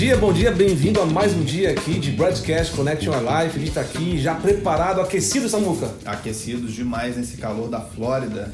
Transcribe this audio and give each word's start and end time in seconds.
dia, 0.00 0.16
bom 0.16 0.32
dia, 0.32 0.50
bem-vindo 0.50 0.98
a 0.98 1.04
mais 1.04 1.34
um 1.34 1.42
dia 1.42 1.72
aqui 1.72 1.98
de 1.98 2.10
Broadcast 2.12 2.74
Connection 2.74 3.12
Our 3.12 3.20
Life. 3.20 3.54
A 3.54 3.60
gente 3.60 3.72
tá 3.72 3.82
aqui 3.82 4.18
já 4.18 4.34
preparado, 4.34 4.98
aquecido, 4.98 5.46
Samuca? 5.46 5.90
Aquecidos 6.06 6.72
demais 6.72 7.18
nesse 7.18 7.36
calor 7.36 7.68
da 7.68 7.82
Flórida. 7.82 8.50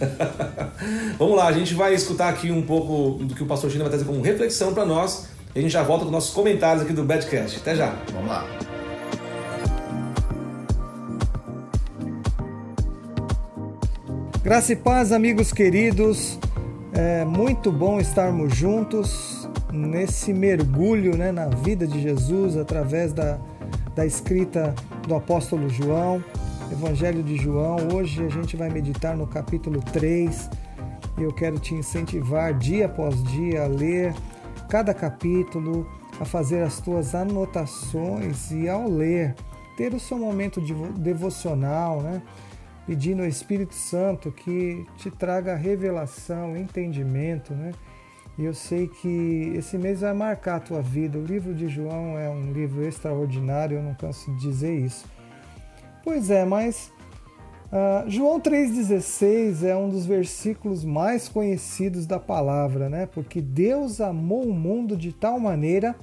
Vamos 1.17 1.37
lá, 1.37 1.47
a 1.47 1.53
gente 1.53 1.73
vai 1.73 1.95
escutar 1.95 2.31
aqui 2.31 2.51
um 2.51 2.63
pouco 2.63 3.23
do 3.23 3.33
que 3.33 3.45
o 3.45 3.47
pastor 3.47 3.71
China 3.71 3.85
vai 3.85 3.91
trazer 3.91 4.05
como 4.05 4.21
reflexão 4.21 4.75
para 4.75 4.85
nós. 4.85 5.29
E 5.55 5.61
a 5.61 5.63
gente 5.63 5.71
já 5.71 5.85
volta 5.85 6.05
com 6.05 6.11
nossos 6.11 6.35
comentários 6.35 6.83
aqui 6.83 6.93
do 6.93 7.05
Broadcast. 7.05 7.59
Até 7.59 7.77
já. 7.77 7.95
Vamos 8.13 8.29
lá. 8.29 8.45
Graça 14.43 14.73
e 14.73 14.77
paz, 14.77 15.13
amigos 15.13 15.53
queridos. 15.53 16.41
É 16.93 17.25
muito 17.25 17.71
bom 17.71 18.01
estarmos 18.01 18.53
juntos 18.53 19.36
nesse 19.77 20.33
mergulho 20.33 21.17
né, 21.17 21.31
na 21.31 21.49
vida 21.49 21.87
de 21.87 22.01
Jesus 22.01 22.57
através 22.57 23.13
da, 23.13 23.39
da 23.95 24.07
escrita 24.07 24.75
do 25.07 25.15
apóstolo 25.15 25.69
João, 25.69 26.25
Evangelho 26.73 27.23
de 27.23 27.37
João. 27.37 27.77
Hoje 27.95 28.25
a 28.25 28.29
gente 28.29 28.57
vai 28.57 28.71
meditar 28.71 29.17
no 29.17 29.27
capítulo 29.27 29.81
3 29.93 30.51
e 31.19 31.23
eu 31.23 31.33
quero 31.33 31.59
te 31.59 31.75
incentivar 31.75 32.55
dia 32.55 32.87
após 32.87 33.23
dia 33.25 33.65
a 33.65 33.67
ler 33.67 34.15
cada 34.69 34.93
capítulo, 34.93 35.87
a 36.19 36.25
fazer 36.25 36.63
as 36.63 36.81
tuas 36.81 37.15
anotações 37.15 38.51
e 38.51 38.69
ao 38.69 38.89
ler, 38.89 39.35
ter 39.77 39.95
o 39.95 40.01
seu 40.01 40.19
momento 40.19 40.61
devocional, 40.99 42.01
né? 42.01 42.23
pedindo 42.87 43.23
ao 43.23 43.29
Espírito 43.29 43.75
Santo 43.75 44.31
que 44.31 44.87
te 44.97 45.11
traga 45.11 45.57
revelação, 45.57 46.57
entendimento, 46.57 47.53
né? 47.53 47.73
E 48.39 48.45
eu 48.45 48.53
sei 48.53 48.87
que 48.87 49.53
esse 49.57 49.79
mês 49.79 50.01
vai 50.01 50.13
marcar 50.13 50.57
a 50.57 50.61
tua 50.61 50.83
vida. 50.83 51.19
O 51.19 51.25
livro 51.25 51.55
de 51.55 51.69
João 51.69 52.19
é 52.19 52.29
um 52.29 52.53
livro 52.53 52.87
extraordinário, 52.87 53.79
eu 53.79 53.83
não 53.83 53.95
canso 53.95 54.31
de 54.33 54.41
dizer 54.41 54.75
isso. 54.75 55.07
Pois 56.05 56.31
é, 56.31 56.45
mas 56.45 56.93
uh, 57.73 58.09
João 58.09 58.39
3,16 58.39 59.65
é 59.65 59.75
um 59.75 59.89
dos 59.89 60.05
versículos 60.05 60.85
mais 60.85 61.29
conhecidos 61.29 62.07
da 62.07 62.21
palavra, 62.21 62.91
né? 62.91 63.07
Porque 63.07 63.41
Deus 63.41 64.01
amou 64.01 64.45
o 64.45 64.55
mundo 64.55 64.97
de 64.97 65.13
tal 65.13 65.41
maneira 65.41 65.97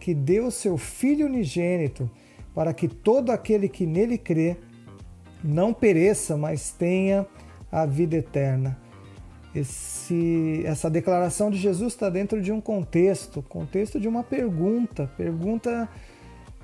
que 0.00 0.12
deu 0.12 0.50
seu 0.50 0.76
Filho 0.76 1.26
unigênito 1.26 2.10
para 2.52 2.74
que 2.74 2.88
todo 2.88 3.30
aquele 3.30 3.68
que 3.68 3.86
nele 3.86 4.18
crê 4.18 4.56
não 5.42 5.72
pereça, 5.72 6.36
mas 6.36 6.72
tenha 6.72 7.24
a 7.70 7.86
vida 7.86 8.16
eterna. 8.16 8.78
Esse, 9.54 10.62
essa 10.64 10.88
declaração 10.88 11.50
de 11.50 11.58
Jesus 11.58 11.92
está 11.92 12.08
dentro 12.08 12.40
de 12.40 12.50
um 12.50 12.60
contexto, 12.60 13.42
contexto 13.42 14.00
de 14.00 14.08
uma 14.08 14.22
pergunta, 14.22 15.10
pergunta 15.16 15.88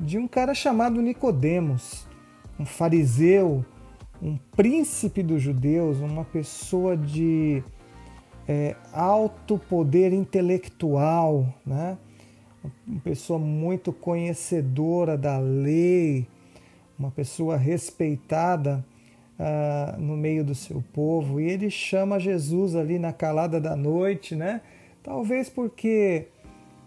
de 0.00 0.16
um 0.16 0.26
cara 0.26 0.54
chamado 0.54 1.02
Nicodemos, 1.02 2.06
um 2.58 2.64
fariseu, 2.64 3.64
um 4.22 4.38
príncipe 4.56 5.22
dos 5.22 5.42
judeus, 5.42 5.98
uma 5.98 6.24
pessoa 6.24 6.96
de 6.96 7.62
é, 8.48 8.74
alto 8.92 9.58
poder 9.58 10.12
intelectual, 10.12 11.52
né? 11.66 11.98
uma 12.86 13.00
pessoa 13.00 13.38
muito 13.38 13.92
conhecedora 13.92 15.16
da 15.16 15.38
lei, 15.38 16.26
uma 16.98 17.10
pessoa 17.10 17.56
respeitada 17.56 18.84
uh, 19.38 20.00
no 20.00 20.16
meio 20.16 20.44
do 20.44 20.54
seu 20.54 20.82
povo. 20.92 21.40
E 21.40 21.48
ele 21.48 21.70
chama 21.70 22.18
Jesus 22.18 22.74
ali 22.74 22.98
na 22.98 23.12
calada 23.12 23.60
da 23.60 23.76
noite, 23.76 24.34
né? 24.34 24.60
Talvez 25.02 25.48
porque 25.48 26.26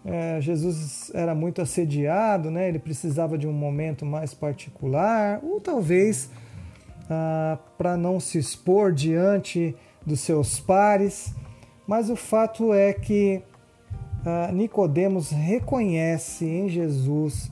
uh, 0.04 0.40
Jesus 0.40 1.10
era 1.14 1.34
muito 1.34 1.62
assediado, 1.62 2.50
né? 2.50 2.68
Ele 2.68 2.78
precisava 2.78 3.38
de 3.38 3.48
um 3.48 3.52
momento 3.52 4.04
mais 4.04 4.34
particular, 4.34 5.40
ou 5.42 5.60
talvez 5.60 6.30
uh, 7.04 7.58
para 7.78 7.96
não 7.96 8.20
se 8.20 8.38
expor 8.38 8.92
diante 8.92 9.74
dos 10.04 10.20
seus 10.20 10.60
pares. 10.60 11.34
Mas 11.86 12.10
o 12.10 12.16
fato 12.16 12.72
é 12.72 12.92
que 12.92 13.42
uh, 14.24 14.52
Nicodemos 14.52 15.30
reconhece 15.30 16.44
em 16.44 16.68
Jesus 16.68 17.50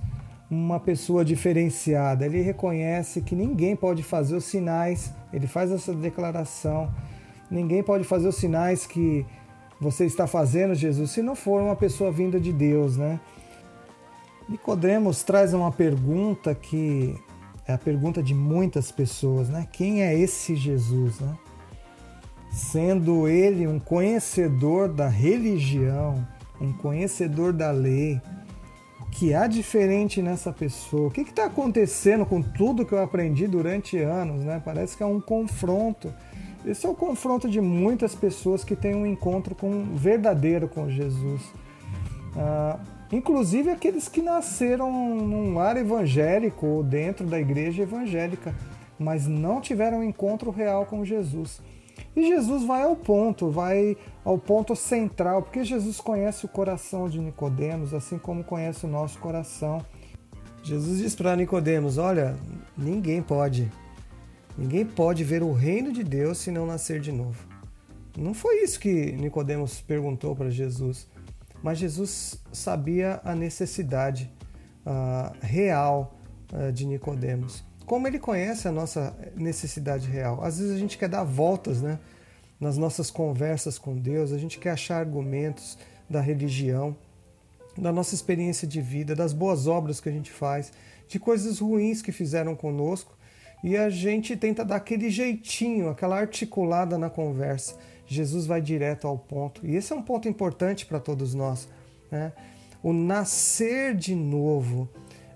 uma 0.51 0.81
pessoa 0.81 1.25
diferenciada. 1.25 2.27
Ele 2.27 2.41
reconhece 2.41 3.21
que 3.21 3.37
ninguém 3.37 3.77
pode 3.77 4.03
fazer 4.03 4.35
os 4.35 4.45
sinais, 4.45 5.15
ele 5.33 5.47
faz 5.47 5.71
essa 5.71 5.95
declaração. 5.95 6.93
Ninguém 7.51 7.83
pode 7.83 8.05
fazer 8.05 8.29
os 8.29 8.37
sinais 8.37 8.85
que 8.87 9.25
você 9.81 10.05
está 10.05 10.27
fazendo, 10.27 10.75
Jesus, 10.75 11.11
se 11.11 11.23
não 11.23 11.35
for 11.35 11.63
uma 11.63 11.77
pessoa 11.77 12.11
vinda 12.13 12.39
de 12.39 12.53
Deus, 12.53 12.97
né? 12.97 13.21
Nicodemos 14.49 15.23
traz 15.23 15.55
uma 15.55 15.71
pergunta 15.71 16.55
que 16.55 17.17
é 17.67 17.73
a 17.73 17.79
pergunta 17.79 18.21
de 18.23 18.35
muitas 18.35 18.91
pessoas, 18.91 19.49
né? 19.49 19.69
Quem 19.73 20.03
é 20.03 20.19
esse 20.19 20.57
Jesus, 20.57 21.21
né? 21.21 21.39
Sendo 22.51 23.29
ele 23.29 23.67
um 23.69 23.79
conhecedor 23.79 24.89
da 24.89 25.09
religião, 25.09 26.27
um 26.61 26.73
conhecedor 26.73 27.53
da 27.53 27.71
lei, 27.71 28.21
que 29.11 29.35
há 29.35 29.47
diferente 29.47 30.23
nessa 30.23 30.53
pessoa? 30.53 31.09
O 31.09 31.11
que 31.11 31.23
está 31.23 31.47
acontecendo 31.47 32.25
com 32.25 32.41
tudo 32.41 32.87
que 32.87 32.93
eu 32.93 33.03
aprendi 33.03 33.47
durante 33.47 33.99
anos? 33.99 34.45
Né? 34.45 34.61
Parece 34.65 34.97
que 34.97 35.03
é 35.03 35.07
um 35.07 35.21
confronto. 35.21 36.13
Esse 36.65 36.87
é 36.87 36.89
o 36.89 36.95
confronto 36.95 37.49
de 37.49 37.61
muitas 37.61 38.15
pessoas 38.15 38.63
que 38.63 38.77
têm 38.77 38.95
um 38.95 39.07
encontro 39.07 39.55
com 39.55 39.85
verdadeiro 39.95 40.69
com 40.69 40.89
Jesus. 40.89 41.43
Ah, 42.37 42.79
inclusive 43.11 43.71
aqueles 43.71 44.09
que 44.09 44.23
nasceram 44.23 44.91
num 45.17 45.55
lar 45.55 45.77
evangélico 45.77 46.67
ou 46.67 46.83
dentro 46.83 47.27
da 47.27 47.41
igreja 47.41 47.83
evangélica, 47.83 48.55
mas 48.99 49.27
não 49.27 49.61
tiveram 49.61 50.01
um 50.01 50.05
encontro 50.05 50.51
real 50.51 50.85
com 50.85 51.05
Jesus. 51.05 51.61
E 52.21 52.29
Jesus 52.29 52.65
vai 52.65 52.83
ao 52.83 52.95
ponto, 52.95 53.49
vai 53.49 53.97
ao 54.23 54.37
ponto 54.37 54.77
central, 54.77 55.41
porque 55.41 55.65
Jesus 55.65 56.03
conhece 56.03 56.45
o 56.45 56.49
coração 56.51 57.09
de 57.09 57.19
Nicodemos, 57.19 57.95
assim 57.95 58.19
como 58.19 58.45
conhece 58.45 58.85
o 58.85 58.89
nosso 58.91 59.19
coração. 59.19 59.83
Jesus 60.63 60.99
diz 60.99 61.15
para 61.15 61.35
Nicodemos: 61.35 61.97
"Olha, 61.97 62.37
ninguém 62.77 63.23
pode 63.23 63.73
ninguém 64.59 64.85
pode 64.85 65.25
ver 65.25 65.43
o 65.43 65.55
reino 65.55 65.95
de 65.95 66.05
Deus 66.05 66.37
se 66.37 66.51
não 66.51 66.67
nascer 66.67 67.01
de 67.01 67.11
novo". 67.11 67.43
Não 68.19 68.35
foi 68.35 68.65
isso 68.65 68.79
que 68.79 69.13
Nicodemos 69.13 69.81
perguntou 69.81 70.37
para 70.37 70.51
Jesus, 70.51 71.09
mas 71.63 71.79
Jesus 71.79 72.39
sabia 72.53 73.19
a 73.25 73.35
necessidade 73.35 74.31
uh, 74.85 75.35
real 75.41 76.21
uh, 76.53 76.71
de 76.71 76.85
Nicodemos 76.85 77.65
como 77.91 78.07
ele 78.07 78.21
conhece 78.21 78.69
a 78.69 78.71
nossa 78.71 79.13
necessidade 79.35 80.09
real. 80.09 80.45
Às 80.45 80.61
vezes 80.61 80.77
a 80.77 80.79
gente 80.79 80.97
quer 80.97 81.09
dar 81.09 81.25
voltas, 81.25 81.83
né? 81.83 81.99
Nas 82.61 82.79
nossas 82.79 83.11
conversas 83.11 83.81
com 83.81 83.99
Deus, 83.99 84.31
a 84.31 84.39
gente 84.39 84.61
quer 84.61 84.71
achar 84.71 84.99
argumentos 84.99 85.77
da 86.09 86.21
religião, 86.21 86.97
da 87.77 87.91
nossa 87.91 88.15
experiência 88.15 88.69
de 88.69 88.81
vida, 88.81 89.17
das 89.17 89.33
boas 89.33 89.67
obras 89.67 89.99
que 89.99 90.09
a 90.09 90.13
gente 90.13 90.31
faz, 90.31 90.73
de 91.09 91.19
coisas 91.19 91.59
ruins 91.59 92.01
que 92.01 92.13
fizeram 92.13 92.55
conosco, 92.55 93.13
e 93.61 93.77
a 93.77 93.91
gente 93.91 94.37
tenta 94.37 94.65
dar 94.65 94.77
aquele 94.77 95.11
jeitinho, 95.11 95.89
aquela 95.89 96.17
articulada 96.17 96.97
na 96.97 97.11
conversa. 97.11 97.75
Jesus 98.07 98.47
vai 98.47 98.61
direto 98.61 99.09
ao 99.09 99.19
ponto, 99.19 99.67
e 99.67 99.75
esse 99.75 99.93
é 99.93 99.97
um 99.97 100.03
ponto 100.03 100.29
importante 100.29 100.87
para 100.87 101.01
todos 101.01 101.35
nós. 101.35 101.69
Né? 102.09 102.33
O 102.85 102.93
nascer 102.93 103.97
de 103.97 104.15
novo 104.15 104.89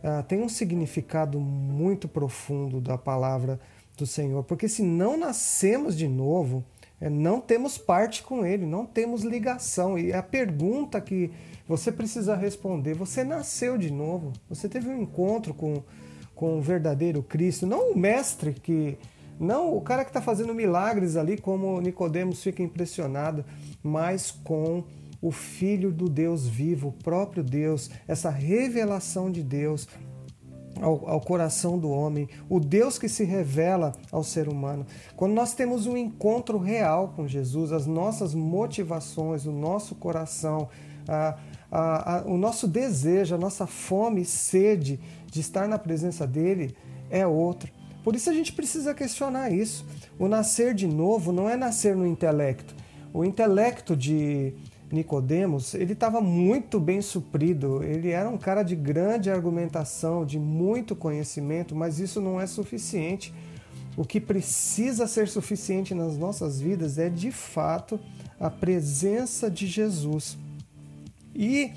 uh, 0.05 0.23
tem 0.23 0.41
um 0.43 0.49
significado 0.49 1.41
muito 1.41 2.07
profundo 2.07 2.81
da 2.81 2.99
palavra 2.99 3.59
do 3.97 4.07
Senhor, 4.07 4.45
porque 4.45 4.69
se 4.69 4.83
não 4.83 5.17
nascemos 5.17 5.97
de 5.97 6.07
novo, 6.07 6.65
é, 7.01 7.09
não 7.09 7.41
temos 7.41 7.79
parte 7.79 8.23
com 8.23 8.45
Ele, 8.45 8.67
não 8.67 8.87
temos 8.87 9.23
ligação. 9.23 9.99
E 9.99 10.13
a 10.13 10.23
pergunta 10.23 11.01
que 11.01 11.31
você 11.67 11.91
precisa 11.91 12.37
responder: 12.37 12.95
você 12.95 13.25
nasceu 13.25 13.77
de 13.79 13.91
novo? 13.91 14.33
Você 14.49 14.69
teve 14.69 14.89
um 14.89 15.03
encontro 15.03 15.55
com, 15.55 15.83
com 16.35 16.59
o 16.59 16.63
verdadeiro 16.63 17.23
Cristo? 17.23 17.67
Não 17.67 17.93
o 17.93 17.99
mestre 17.99 18.53
que. 18.53 18.97
Não 19.39 19.77
o 19.77 19.81
cara 19.81 20.05
que 20.05 20.11
está 20.11 20.23
fazendo 20.23 20.55
milagres 20.55 21.17
ali, 21.17 21.37
como 21.37 21.81
Nicodemos 21.81 22.41
fica 22.41 22.63
impressionado, 22.63 23.45
mas 23.83 24.31
com 24.31 24.85
o 25.21 25.33
Filho 25.33 25.91
do 25.91 26.09
Deus 26.09 26.47
vivo, 26.47 26.89
o 26.89 26.93
próprio 26.93 27.43
Deus, 27.43 27.91
essa 28.07 28.31
revelação 28.31 29.33
de 29.33 29.43
Deus 29.43 29.89
ao, 30.81 31.09
ao, 31.09 31.21
coração 31.21 31.79
do 31.79 31.91
homem, 31.91 32.29
o 32.49 32.59
Deus 32.59 32.99
que 32.99 33.09
se 33.09 33.25
revela 33.25 33.93
ao 34.11 34.25
ser 34.25 34.49
humano. 34.49 34.87
Quando 35.17 35.33
nós 35.33 35.55
temos 35.55 35.87
um 35.87 35.97
encontro 35.97 36.59
real 36.59 37.13
com 37.15 37.27
Jesus, 37.27 37.73
as 37.73 37.87
nossas 37.87 38.35
motivações, 38.35 39.47
o 39.47 39.53
nosso 39.53 39.95
coração, 39.95 40.69
a, 41.09 41.37
a, 41.71 42.17
a, 42.19 42.23
o 42.23 42.37
nosso 42.37 42.67
desejo, 42.67 43.35
a 43.35 43.39
nossa 43.39 43.67
fome 43.67 44.23
e 44.23 44.27
sede 44.27 45.01
de 45.27 45.41
estar 45.41 45.69
na 45.69 45.79
presença 45.79 46.27
dele 46.27 46.77
é 47.11 47.27
outra. 47.27 47.71
Por 48.03 48.15
isso 48.15 48.29
a 48.29 48.35
gente 48.35 48.53
precisa 48.53 48.95
questionar 48.95 49.51
isso. 49.51 49.87
O 50.19 50.29
nascer 50.29 50.75
de 50.75 50.87
novo 50.87 51.33
não 51.33 51.49
é 51.49 51.57
nascer 51.57 51.97
no 51.97 52.07
intelecto. 52.07 52.75
O 53.13 53.25
intelecto 53.25 53.97
de 53.97 54.53
Nicodemos, 54.91 55.75
ele 55.75 55.93
estava 55.93 56.21
muito 56.21 56.79
bem 56.79 57.01
suprido. 57.01 57.83
Ele 57.83 58.11
era 58.11 58.29
um 58.29 58.39
cara 58.39 58.63
de 58.63 58.77
grande 58.77 59.31
argumentação, 59.31 60.25
de 60.25 60.39
muito 60.39 60.95
conhecimento, 60.95 61.75
mas 61.75 61.99
isso 61.99 62.21
não 62.21 62.41
é 62.41 62.47
suficiente. 62.47 63.33
O 63.97 64.05
que 64.05 64.21
precisa 64.21 65.07
ser 65.07 65.29
suficiente 65.29 65.95
nas 65.95 66.17
nossas 66.17 66.61
vidas 66.61 66.99
é 66.99 67.09
de 67.09 67.31
fato 67.31 67.99
a 68.39 68.51
presença 68.51 69.51
de 69.51 69.67
Jesus. 69.67 70.37
E 71.35 71.73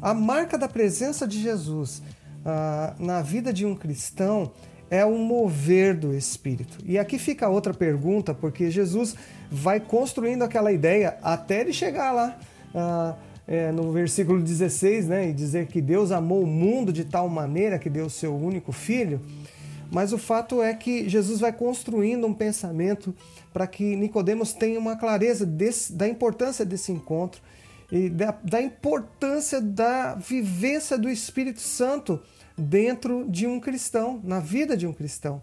a 0.00 0.12
marca 0.14 0.58
da 0.58 0.68
presença 0.68 1.26
de 1.26 1.40
Jesus 1.40 2.02
ah, 2.44 2.94
na 2.98 3.22
vida 3.22 3.52
de 3.52 3.66
um 3.66 3.74
cristão 3.74 4.52
é 4.90 5.04
o 5.04 5.16
mover 5.16 5.96
do 5.96 6.12
Espírito. 6.12 6.78
E 6.84 6.98
aqui 6.98 7.18
fica 7.18 7.48
outra 7.48 7.72
pergunta, 7.72 8.34
porque 8.34 8.70
Jesus 8.70 9.14
vai 9.50 9.78
construindo 9.78 10.42
aquela 10.42 10.72
ideia 10.72 11.16
até 11.22 11.60
ele 11.60 11.72
chegar 11.72 12.10
lá. 12.10 12.36
Ah, 12.74 13.16
é, 13.50 13.72
no 13.72 13.90
versículo 13.90 14.40
16, 14.40 15.08
né, 15.08 15.28
e 15.28 15.32
dizer 15.32 15.66
que 15.66 15.80
Deus 15.80 16.12
amou 16.12 16.44
o 16.44 16.46
mundo 16.46 16.92
de 16.92 17.04
tal 17.04 17.28
maneira 17.28 17.80
que 17.80 17.90
deu 17.90 18.06
o 18.06 18.10
seu 18.10 18.32
único 18.32 18.70
filho. 18.70 19.20
Mas 19.90 20.12
o 20.12 20.18
fato 20.18 20.62
é 20.62 20.72
que 20.72 21.08
Jesus 21.08 21.40
vai 21.40 21.52
construindo 21.52 22.24
um 22.24 22.32
pensamento 22.32 23.12
para 23.52 23.66
que 23.66 23.96
Nicodemos 23.96 24.52
tenha 24.52 24.78
uma 24.78 24.96
clareza 24.96 25.44
desse, 25.44 25.92
da 25.92 26.06
importância 26.06 26.64
desse 26.64 26.92
encontro 26.92 27.42
e 27.90 28.08
da, 28.08 28.38
da 28.44 28.62
importância 28.62 29.60
da 29.60 30.14
vivência 30.14 30.96
do 30.96 31.10
Espírito 31.10 31.60
Santo 31.60 32.20
dentro 32.56 33.26
de 33.28 33.48
um 33.48 33.58
cristão, 33.58 34.20
na 34.22 34.38
vida 34.38 34.76
de 34.76 34.86
um 34.86 34.92
cristão. 34.92 35.42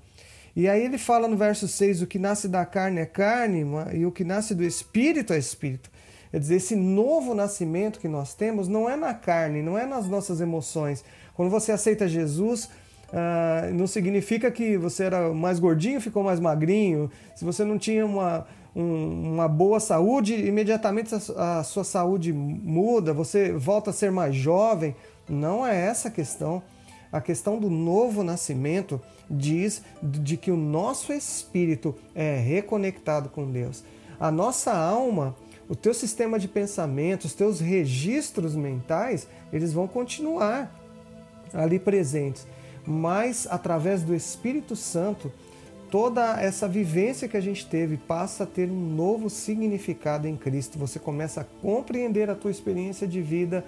E 0.56 0.68
aí 0.70 0.84
ele 0.84 0.98
fala 0.98 1.28
no 1.28 1.36
verso 1.36 1.68
6: 1.68 2.02
o 2.02 2.08
que 2.08 2.18
nasce 2.18 2.48
da 2.48 2.66
carne 2.66 3.02
é 3.02 3.06
carne, 3.06 3.66
e 3.94 4.06
o 4.06 4.12
que 4.14 4.24
nasce 4.24 4.56
do 4.56 4.64
espírito 4.64 5.34
é 5.34 5.38
espírito. 5.38 5.92
Quer 6.38 6.42
dizer, 6.42 6.56
esse 6.58 6.76
novo 6.76 7.34
nascimento 7.34 8.00
que 8.00 8.08
nós 8.08 8.36
temos 8.36 8.68
não 8.68 8.88
é 8.88 8.96
na 8.96 9.12
carne, 9.12 9.64
não 9.64 9.76
é 9.76 9.88
nas 9.88 10.08
nossas 10.08 10.40
emoções. 10.40 11.04
Quando 11.34 11.50
você 11.50 11.72
aceita 11.72 12.08
Jesus, 12.08 12.70
Uh, 13.08 13.74
não 13.74 13.88
significa 13.88 14.52
que 14.52 14.78
você 14.78 15.06
era 15.06 15.34
mais 15.34 15.60
gordinho, 15.60 16.02
ficou 16.02 16.22
mais 16.22 16.42
magrinho. 16.42 17.10
Se 17.38 17.46
você 17.46 17.64
não 17.64 17.78
tinha 17.78 18.06
uma, 18.06 18.46
um, 18.76 19.32
uma 19.32 19.48
boa 19.48 19.80
saúde, 19.80 20.36
imediatamente 20.36 21.16
a, 21.16 21.60
a, 21.60 21.64
sua 21.64 21.86
saúde 21.86 22.34
muda, 22.34 23.14
você 23.14 23.54
volta 23.54 23.92
a 23.92 23.94
ser 23.94 24.12
mais 24.12 24.36
jovem. 24.36 24.94
Não 25.30 25.66
é 25.66 25.86
essa 25.86 26.10
a 26.10 26.12
questão. 26.12 26.62
A 27.10 27.22
questão 27.22 27.58
do 27.58 27.70
novo 27.70 28.24
nascimento 28.24 29.00
diz 29.32 29.82
de 30.04 30.36
que 30.36 30.52
o 30.52 30.58
nosso 30.58 31.14
espírito 31.14 31.96
é 32.14 32.36
reconectado 32.36 33.30
com 33.30 33.50
Deus. 33.50 33.86
A 34.20 34.30
nossa 34.30 34.76
alma, 34.76 35.34
o 35.70 35.76
teu 35.76 35.94
sistema 35.94 36.40
de 36.40 36.48
pensamento, 36.48 37.26
os 37.26 37.34
teus 37.34 37.60
registros 37.60 38.56
mentais, 38.56 39.28
eles 39.52 39.74
vão 39.74 39.88
continuar 39.88 40.74
ali 41.54 41.80
presentes 41.80 42.46
mas 42.88 43.46
através 43.52 44.02
do 44.02 44.16
Espírito 44.16 44.74
Santo, 44.74 45.30
toda 45.92 46.42
essa 46.42 46.68
vivência 46.68 47.28
que 47.28 47.36
a 47.36 47.42
gente 47.42 47.66
teve 47.66 47.98
passa 47.98 48.46
a 48.46 48.48
ter 48.48 48.70
um 48.70 48.96
novo 48.96 49.30
significado 49.30 50.26
em 50.26 50.38
Cristo. 50.38 50.80
Você 50.80 50.98
começa 50.98 51.42
a 51.42 51.44
compreender 51.62 52.30
a 52.30 52.36
tua 52.36 52.50
experiência 52.50 53.06
de 53.06 53.22
vida, 53.22 53.66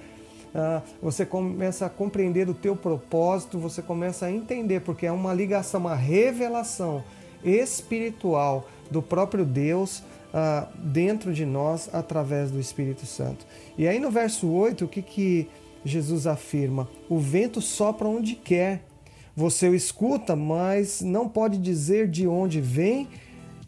uh, 0.56 0.82
você 1.02 1.26
começa 1.26 1.86
a 1.86 1.90
compreender 1.90 2.50
o 2.50 2.54
teu 2.54 2.78
propósito, 2.78 3.60
você 3.60 3.82
começa 3.82 4.26
a 4.26 4.32
entender, 4.32 4.80
porque 4.82 5.06
é 5.06 5.12
uma 5.12 5.34
ligação, 5.34 5.82
uma 5.82 5.96
revelação 5.96 7.04
espiritual 7.44 8.70
do 8.90 9.02
próprio 9.02 9.44
Deus 9.46 10.02
uh, 10.34 10.68
dentro 10.78 11.34
de 11.34 11.46
nós 11.46 11.90
através 11.94 12.52
do 12.52 12.60
Espírito 12.60 13.06
Santo. 13.06 13.46
E 13.78 13.88
aí 13.88 14.00
no 14.00 14.12
verso 14.12 14.48
8, 14.50 14.86
o 14.86 14.88
que, 14.88 15.02
que 15.02 15.48
Jesus 15.84 16.28
afirma? 16.28 16.90
O 17.10 17.20
vento 17.20 17.62
sopra 17.62 18.08
onde 18.08 18.36
quer 18.36 18.84
você 19.36 19.70
o 19.70 19.76
escuta, 19.76 20.36
mas 20.36 21.02
não 21.02 21.30
pode 21.30 21.58
dizer 21.58 22.10
de 22.10 22.28
onde 22.28 22.60
vem 22.60 23.08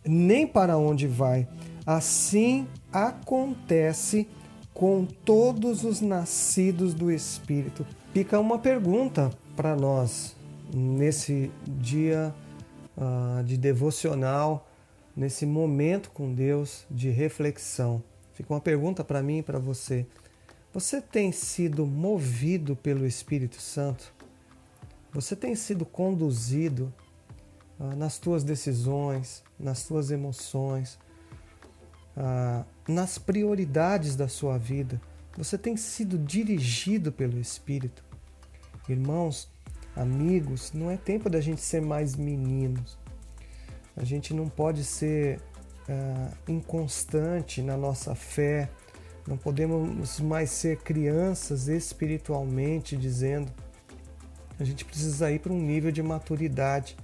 nem 0.06 0.46
para 0.46 0.78
onde 0.78 1.08
vai. 1.08 1.48
Assim 1.86 2.68
acontece 2.92 4.28
com 4.74 5.06
todos 5.06 5.84
os 5.84 6.02
nascidos 6.02 6.94
do 6.94 7.12
Espírito. 7.12 7.86
Fica 8.14 8.40
uma 8.40 8.60
pergunta 8.60 9.32
para 9.56 9.76
nós 9.76 10.36
nesse 10.74 11.52
dia 11.66 12.34
uh, 12.98 13.44
de 13.44 13.58
devocional, 13.58 14.68
nesse 15.16 15.46
momento 15.46 16.12
com 16.12 16.34
Deus 16.34 16.86
de 16.90 17.10
reflexão. 17.10 18.04
Fica 18.34 18.54
uma 18.54 18.62
pergunta 18.62 19.04
para 19.04 19.22
mim 19.22 19.40
e 19.40 19.44
para 19.44 19.60
você. 19.60 20.06
Você 20.74 21.02
tem 21.02 21.32
sido 21.32 21.86
movido 21.86 22.76
pelo 22.76 23.06
Espírito 23.06 23.62
Santo? 23.62 24.14
Você 25.14 25.36
tem 25.36 25.54
sido 25.54 25.86
conduzido 25.86 26.94
ah, 27.80 27.96
nas 27.96 28.18
tuas 28.18 28.44
decisões, 28.44 29.44
nas 29.60 29.84
tuas 29.84 30.12
emoções, 30.12 30.98
ah, 32.16 32.64
nas 32.88 33.18
prioridades 33.18 34.16
da 34.16 34.30
sua 34.30 34.58
vida. 34.58 35.02
Você 35.38 35.58
tem 35.58 35.76
sido 35.76 36.18
dirigido 36.18 37.12
pelo 37.12 37.40
Espírito. 37.40 38.04
Irmãos, 38.88 39.50
amigos, 39.96 40.72
não 40.74 40.90
é 40.90 40.96
tempo 40.96 41.30
da 41.30 41.42
gente 41.42 41.62
ser 41.62 41.82
mais 41.82 42.16
meninos. 42.16 43.01
A 44.02 44.04
gente 44.04 44.34
não 44.34 44.50
pode 44.50 44.84
ser 44.84 45.40
ah, 45.88 46.32
inconstante 46.48 47.62
na 47.62 47.78
nossa 47.78 48.16
fé. 48.16 48.68
Não 49.28 49.38
podemos 49.38 50.20
mais 50.20 50.50
ser 50.50 50.78
crianças 50.78 51.68
espiritualmente, 51.68 52.98
dizendo 52.98 53.52
a 54.60 54.64
gente 54.64 54.84
precisa 54.84 55.32
ir 55.32 55.40
para 55.40 55.54
um 55.54 55.62
nível 55.62 55.92
de 55.92 56.02
maturidade. 56.02 56.98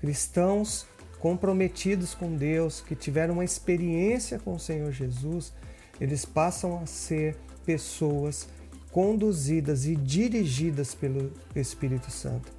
Cristãos 0.00 0.86
comprometidos 1.20 2.14
com 2.14 2.34
Deus, 2.34 2.80
que 2.80 2.94
tiveram 2.94 3.34
uma 3.34 3.44
experiência 3.44 4.38
com 4.38 4.54
o 4.54 4.58
Senhor 4.58 4.92
Jesus, 4.92 5.52
eles 6.00 6.24
passam 6.24 6.78
a 6.78 6.86
ser 6.86 7.36
pessoas 7.64 8.48
conduzidas 8.90 9.86
e 9.86 9.94
dirigidas 9.96 10.94
pelo 10.94 11.32
Espírito 11.54 12.10
Santo. 12.10 12.52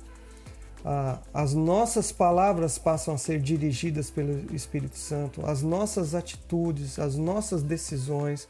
As 1.33 1.53
nossas 1.53 2.11
palavras 2.11 2.77
passam 2.77 3.15
a 3.15 3.17
ser 3.17 3.41
dirigidas 3.41 4.09
pelo 4.09 4.53
Espírito 4.55 4.97
Santo, 4.97 5.45
as 5.45 5.61
nossas 5.61 6.15
atitudes, 6.15 6.97
as 6.97 7.15
nossas 7.15 7.61
decisões, 7.61 8.47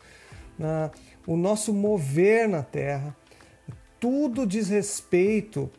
o 1.26 1.36
nosso 1.36 1.74
mover 1.74 2.48
na 2.48 2.62
terra 2.62 3.16
tudo 4.00 4.46
diz 4.46 4.70
respeito 4.70 5.70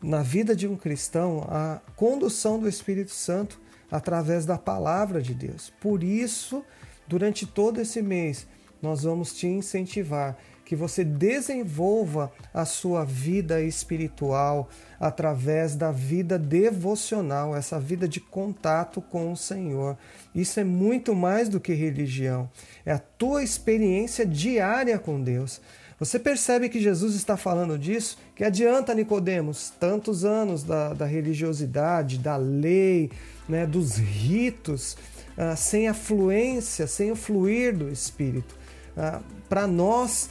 na 0.00 0.22
vida 0.22 0.54
de 0.54 0.68
um 0.68 0.76
cristão 0.76 1.44
à 1.48 1.80
condução 1.96 2.60
do 2.60 2.68
Espírito 2.68 3.10
Santo 3.10 3.60
através 3.90 4.46
da 4.46 4.56
palavra 4.56 5.20
de 5.20 5.34
Deus. 5.34 5.72
Por 5.80 6.04
isso, 6.04 6.64
durante 7.08 7.44
todo 7.44 7.80
esse 7.80 8.00
mês, 8.00 8.46
nós 8.80 9.02
vamos 9.02 9.32
te 9.32 9.46
incentivar 9.46 10.36
que 10.68 10.76
você 10.76 11.02
desenvolva 11.02 12.30
a 12.52 12.66
sua 12.66 13.02
vida 13.02 13.62
espiritual 13.62 14.68
através 15.00 15.74
da 15.74 15.90
vida 15.90 16.38
devocional, 16.38 17.56
essa 17.56 17.80
vida 17.80 18.06
de 18.06 18.20
contato 18.20 19.00
com 19.00 19.32
o 19.32 19.36
Senhor. 19.36 19.96
Isso 20.34 20.60
é 20.60 20.64
muito 20.64 21.14
mais 21.14 21.48
do 21.48 21.58
que 21.58 21.72
religião, 21.72 22.50
é 22.84 22.92
a 22.92 22.98
tua 22.98 23.42
experiência 23.42 24.26
diária 24.26 24.98
com 24.98 25.22
Deus. 25.22 25.58
Você 25.98 26.18
percebe 26.18 26.68
que 26.68 26.80
Jesus 26.80 27.14
está 27.14 27.36
falando 27.36 27.78
disso? 27.78 28.18
Que 28.36 28.44
adianta, 28.44 28.94
Nicodemos, 28.94 29.72
tantos 29.80 30.22
anos 30.22 30.62
da, 30.62 30.92
da 30.92 31.06
religiosidade, 31.06 32.18
da 32.18 32.36
lei, 32.36 33.10
né, 33.48 33.66
dos 33.66 33.96
ritos, 33.96 34.98
uh, 35.36 35.56
sem 35.56 35.88
a 35.88 35.94
fluência, 35.94 36.86
sem 36.86 37.10
o 37.10 37.16
fluir 37.16 37.74
do 37.74 37.88
Espírito. 37.88 38.57
Uh, 38.98 39.22
Para 39.48 39.66
nós, 39.66 40.28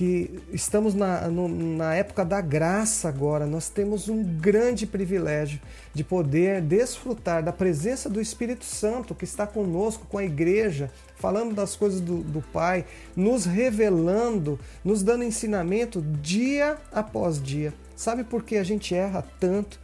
que 0.00 0.40
estamos 0.50 0.94
na, 0.94 1.28
no, 1.28 1.46
na 1.46 1.94
época 1.94 2.24
da 2.24 2.40
graça 2.40 3.06
agora, 3.06 3.44
nós 3.44 3.68
temos 3.68 4.08
um 4.08 4.24
grande 4.24 4.86
privilégio 4.86 5.60
de 5.92 6.02
poder 6.02 6.62
desfrutar 6.62 7.42
da 7.42 7.52
presença 7.52 8.08
do 8.08 8.18
Espírito 8.18 8.64
Santo 8.64 9.14
que 9.14 9.24
está 9.24 9.46
conosco, 9.46 10.06
com 10.06 10.16
a 10.16 10.24
igreja, 10.24 10.90
falando 11.16 11.54
das 11.54 11.76
coisas 11.76 12.00
do, 12.00 12.22
do 12.22 12.40
Pai, 12.40 12.86
nos 13.14 13.44
revelando, 13.44 14.58
nos 14.82 15.02
dando 15.02 15.22
ensinamento 15.22 16.00
dia 16.00 16.78
após 16.90 17.42
dia. 17.42 17.74
Sabe 17.94 18.24
por 18.24 18.42
que 18.42 18.56
a 18.56 18.64
gente 18.64 18.94
erra 18.94 19.22
tanto? 19.38 19.78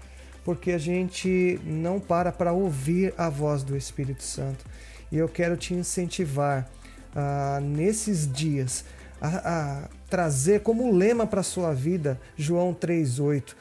Porque 0.46 0.72
a 0.72 0.78
gente 0.78 1.60
não 1.62 2.00
para 2.00 2.32
para 2.32 2.54
ouvir 2.54 3.12
a 3.18 3.28
voz 3.28 3.62
do 3.62 3.76
Espírito 3.76 4.22
Santo. 4.22 4.64
E 5.12 5.18
eu 5.18 5.28
quero 5.28 5.58
te 5.58 5.74
incentivar 5.74 6.70
uh, 7.16 7.60
nesses 7.60 8.30
dias 8.30 8.84
a, 9.20 9.28
a 9.28 9.88
trazer 10.10 10.60
como 10.60 10.92
lema 10.92 11.26
para 11.26 11.40
a 11.40 11.44
sua 11.44 11.72
vida 11.72 12.20
João 12.36 12.74
3,8. 12.74 13.54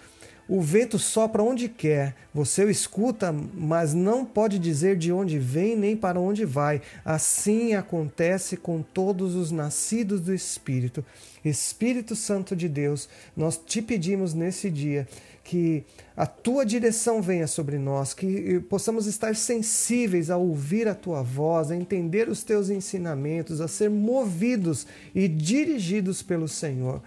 o 0.47 0.61
vento 0.61 0.99
sopra 0.99 1.41
onde 1.41 1.69
quer, 1.69 2.15
você 2.33 2.63
o 2.65 2.69
escuta, 2.69 3.31
mas 3.31 3.93
não 3.93 4.25
pode 4.25 4.59
dizer 4.59 4.97
de 4.97 5.11
onde 5.11 5.39
vem 5.39 5.75
nem 5.75 5.95
para 5.95 6.19
onde 6.19 6.45
vai. 6.45 6.81
Assim 7.03 7.73
acontece 7.73 8.57
com 8.57 8.81
todos 8.81 9.33
os 9.33 9.49
nascidos 9.49 10.21
do 10.21 10.33
Espírito. 10.33 11.03
Espírito 11.43 12.15
Santo 12.15 12.55
de 12.55 12.67
Deus, 12.67 13.07
nós 13.35 13.57
te 13.57 13.81
pedimos 13.81 14.33
nesse 14.33 14.69
dia 14.69 15.07
que 15.45 15.85
a 16.17 16.25
tua 16.25 16.65
direção 16.65 17.21
venha 17.21 17.45
sobre 17.45 17.77
nós, 17.77 18.15
que 18.15 18.59
possamos 18.61 19.05
estar 19.05 19.35
sensíveis 19.35 20.31
a 20.31 20.37
ouvir 20.37 20.87
a 20.87 20.95
tua 20.95 21.21
voz, 21.21 21.69
a 21.69 21.75
entender 21.75 22.27
os 22.27 22.43
teus 22.43 22.71
ensinamentos, 22.71 23.61
a 23.61 23.67
ser 23.67 23.91
movidos 23.91 24.87
e 25.13 25.27
dirigidos 25.27 26.23
pelo 26.23 26.47
Senhor. 26.47 26.99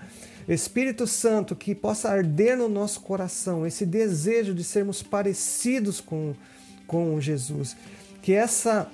Espírito 0.49 1.05
Santo, 1.05 1.57
que 1.57 1.75
possa 1.75 2.11
arder 2.11 2.57
no 2.57 2.69
nosso 2.69 3.01
coração 3.01 3.67
esse 3.67 3.85
desejo 3.85 4.55
de 4.55 4.63
sermos 4.63 5.03
parecidos 5.03 6.01
com, 6.01 6.33
com 6.87 7.21
Jesus. 7.21 7.77
Que 8.23 8.35
essa, 8.35 8.89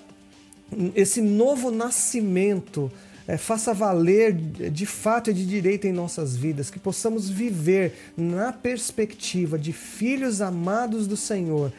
esse 0.96 1.20
novo 1.20 1.70
nascimento 1.70 2.90
é, 3.26 3.36
faça 3.36 3.72
valer 3.72 4.34
de 4.34 4.86
fato 4.86 5.30
e 5.30 5.34
de 5.34 5.46
direito 5.46 5.86
em 5.86 5.92
nossas 5.92 6.36
vidas, 6.36 6.70
que 6.70 6.78
possamos 6.78 7.28
viver 7.28 8.12
na 8.16 8.52
perspectiva 8.52 9.58
de 9.58 9.72
filhos 9.72 10.40
amados 10.40 11.06
do 11.06 11.16
Senhor, 11.16 11.72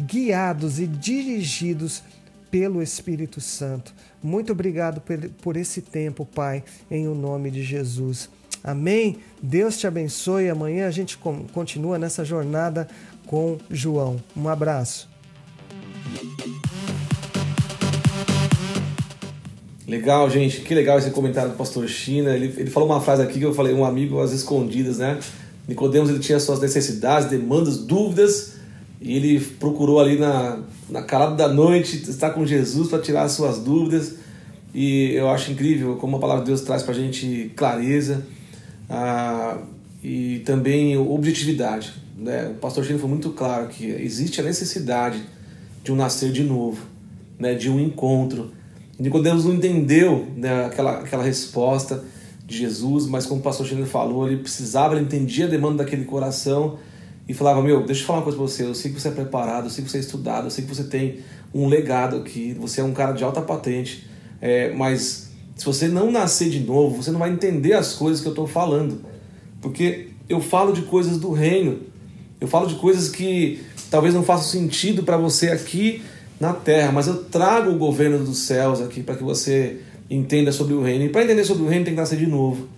guiados 0.00 0.80
e 0.80 0.86
dirigidos 0.86 2.02
pelo 2.50 2.82
Espírito 2.82 3.40
Santo. 3.40 3.94
Muito 4.22 4.52
obrigado 4.52 5.02
por, 5.42 5.56
esse 5.56 5.82
tempo, 5.82 6.24
Pai, 6.24 6.64
em 6.90 7.06
o 7.06 7.14
nome 7.14 7.50
de 7.50 7.62
Jesus. 7.62 8.30
Amém? 8.64 9.18
Deus 9.42 9.78
te 9.78 9.86
abençoe. 9.86 10.48
Amanhã 10.48 10.88
a 10.88 10.90
gente 10.90 11.18
continua 11.52 11.98
nessa 11.98 12.24
jornada 12.24 12.88
com 13.26 13.58
João. 13.70 14.22
Um 14.36 14.48
abraço. 14.48 15.15
Legal, 19.86 20.28
gente. 20.28 20.62
Que 20.62 20.74
legal 20.74 20.98
esse 20.98 21.10
comentário 21.10 21.50
do 21.50 21.56
pastor 21.56 21.86
China. 21.86 22.30
Ele, 22.30 22.52
ele 22.56 22.70
falou 22.70 22.88
uma 22.88 23.00
frase 23.00 23.22
aqui 23.22 23.38
que 23.38 23.44
eu 23.44 23.54
falei, 23.54 23.72
um 23.72 23.84
amigo 23.84 24.20
às 24.20 24.32
escondidas, 24.32 24.98
né? 24.98 25.18
Nicodemos 25.68 26.10
ele 26.10 26.18
tinha 26.18 26.40
suas 26.40 26.60
necessidades, 26.60 27.28
demandas, 27.28 27.78
dúvidas, 27.78 28.54
e 29.00 29.16
ele 29.16 29.40
procurou 29.40 30.00
ali 30.00 30.18
na, 30.18 30.60
na 30.88 31.02
calada 31.02 31.36
da 31.36 31.48
noite 31.48 32.08
estar 32.08 32.30
com 32.30 32.46
Jesus 32.46 32.88
para 32.88 33.00
tirar 33.00 33.22
as 33.22 33.32
suas 33.32 33.58
dúvidas. 33.58 34.14
E 34.74 35.12
eu 35.12 35.30
acho 35.30 35.52
incrível 35.52 35.96
como 35.96 36.16
a 36.16 36.20
palavra 36.20 36.42
de 36.42 36.50
Deus 36.50 36.62
traz 36.62 36.82
para 36.82 36.92
a 36.92 36.96
gente 36.96 37.52
clareza 37.56 38.26
ah, 38.90 39.58
e 40.02 40.40
também 40.44 40.96
objetividade. 40.96 41.94
Né? 42.16 42.48
O 42.50 42.54
pastor 42.54 42.84
China 42.84 42.98
foi 42.98 43.08
muito 43.08 43.30
claro 43.30 43.68
que 43.68 43.86
existe 43.86 44.40
a 44.40 44.44
necessidade 44.44 45.22
de 45.82 45.92
um 45.92 45.96
nascer 45.96 46.30
de 46.32 46.42
novo, 46.42 46.82
né? 47.38 47.54
de 47.54 47.70
um 47.70 47.80
encontro 47.80 48.50
Nicodemos 48.98 49.44
não 49.44 49.54
entendeu 49.54 50.26
né, 50.36 50.66
aquela, 50.66 50.98
aquela 51.00 51.22
resposta 51.22 52.02
de 52.46 52.58
Jesus, 52.58 53.06
mas 53.06 53.26
como 53.26 53.40
o 53.40 53.42
pastor 53.42 53.66
Chino 53.66 53.84
falou, 53.86 54.26
ele 54.26 54.38
precisava, 54.38 54.94
ele 54.94 55.04
entendia 55.04 55.46
a 55.46 55.48
demanda 55.48 55.84
daquele 55.84 56.04
coração 56.04 56.78
e 57.28 57.34
falava, 57.34 57.60
meu, 57.60 57.84
deixa 57.84 58.02
eu 58.02 58.06
falar 58.06 58.20
uma 58.20 58.24
coisa 58.24 58.38
para 58.38 58.46
você, 58.46 58.64
eu 58.64 58.74
sei 58.74 58.92
que 58.92 59.00
você 59.00 59.08
é 59.08 59.10
preparado, 59.10 59.64
eu 59.64 59.70
sei 59.70 59.84
que 59.84 59.90
você 59.90 59.98
é 59.98 60.00
estudado, 60.00 60.46
eu 60.46 60.50
sei 60.50 60.64
que 60.64 60.74
você 60.74 60.84
tem 60.84 61.18
um 61.52 61.66
legado 61.66 62.16
aqui, 62.16 62.54
você 62.58 62.80
é 62.80 62.84
um 62.84 62.92
cara 62.92 63.12
de 63.12 63.24
alta 63.24 63.42
patente, 63.42 64.06
é, 64.40 64.72
mas 64.74 65.30
se 65.56 65.64
você 65.64 65.88
não 65.88 66.10
nascer 66.10 66.48
de 66.48 66.60
novo, 66.60 67.02
você 67.02 67.10
não 67.10 67.18
vai 67.18 67.30
entender 67.30 67.72
as 67.72 67.94
coisas 67.94 68.20
que 68.20 68.28
eu 68.28 68.32
estou 68.32 68.46
falando, 68.46 69.00
porque 69.60 70.10
eu 70.28 70.40
falo 70.40 70.72
de 70.72 70.82
coisas 70.82 71.18
do 71.18 71.32
reino, 71.32 71.80
eu 72.40 72.46
falo 72.46 72.66
de 72.66 72.76
coisas 72.76 73.08
que 73.08 73.60
talvez 73.90 74.14
não 74.14 74.22
façam 74.22 74.44
sentido 74.44 75.02
para 75.02 75.16
você 75.16 75.48
aqui, 75.50 76.02
na 76.38 76.52
terra, 76.52 76.92
mas 76.92 77.06
eu 77.06 77.24
trago 77.24 77.70
o 77.70 77.78
governo 77.78 78.18
dos 78.24 78.38
céus 78.38 78.80
aqui 78.80 79.02
para 79.02 79.16
que 79.16 79.22
você 79.22 79.80
entenda 80.10 80.52
sobre 80.52 80.74
o 80.74 80.82
reino. 80.82 81.04
E 81.04 81.08
para 81.08 81.24
entender 81.24 81.44
sobre 81.44 81.64
o 81.64 81.68
reino 81.68 81.84
tem 81.84 81.94
que 81.94 82.00
nascer 82.00 82.18
de 82.18 82.26
novo. 82.26 82.68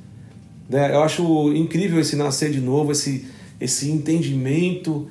Né? 0.69 0.95
Eu 0.95 1.03
acho 1.03 1.53
incrível 1.55 2.01
esse 2.01 2.17
nascer 2.17 2.51
de 2.51 2.61
novo, 2.61 2.93
esse, 2.93 3.27
esse 3.61 3.91
entendimento 3.91 5.09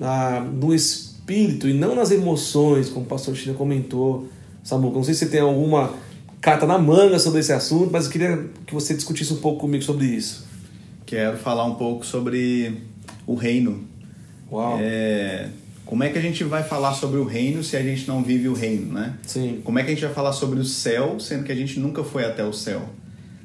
ah, 0.00 0.40
no 0.40 0.74
espírito 0.74 1.68
e 1.68 1.74
não 1.74 1.94
nas 1.94 2.10
emoções, 2.10 2.88
como 2.88 3.04
o 3.04 3.08
pastor 3.08 3.34
China 3.34 3.54
comentou. 3.54 4.28
Samuca, 4.62 4.96
não 4.96 5.04
sei 5.04 5.14
se 5.14 5.20
você 5.20 5.30
tem 5.30 5.40
alguma 5.40 5.94
carta 6.40 6.66
na 6.66 6.78
manga 6.78 7.18
sobre 7.18 7.40
esse 7.40 7.52
assunto, 7.52 7.90
mas 7.90 8.04
eu 8.04 8.12
queria 8.12 8.48
que 8.64 8.72
você 8.72 8.94
discutisse 8.94 9.32
um 9.32 9.38
pouco 9.38 9.60
comigo 9.60 9.82
sobre 9.82 10.06
isso. 10.06 10.46
Quero 11.04 11.38
falar 11.38 11.64
um 11.64 11.74
pouco 11.74 12.06
sobre 12.06 12.80
o 13.26 13.34
reino. 13.34 13.84
Uau! 14.50 14.78
É 14.80 15.48
como 15.88 16.04
é 16.04 16.10
que 16.10 16.18
a 16.18 16.20
gente 16.20 16.44
vai 16.44 16.62
falar 16.62 16.92
sobre 16.92 17.18
o 17.18 17.24
reino 17.24 17.64
se 17.64 17.74
a 17.74 17.82
gente 17.82 18.06
não 18.06 18.22
vive 18.22 18.46
o 18.46 18.52
reino, 18.52 18.92
né? 18.92 19.14
Sim. 19.26 19.62
Como 19.64 19.78
é 19.78 19.82
que 19.82 19.90
a 19.90 19.94
gente 19.94 20.04
vai 20.04 20.12
falar 20.12 20.34
sobre 20.34 20.60
o 20.60 20.64
céu 20.64 21.18
sendo 21.18 21.44
que 21.44 21.50
a 21.50 21.54
gente 21.54 21.80
nunca 21.80 22.04
foi 22.04 22.26
até 22.26 22.44
o 22.44 22.52
céu? 22.52 22.82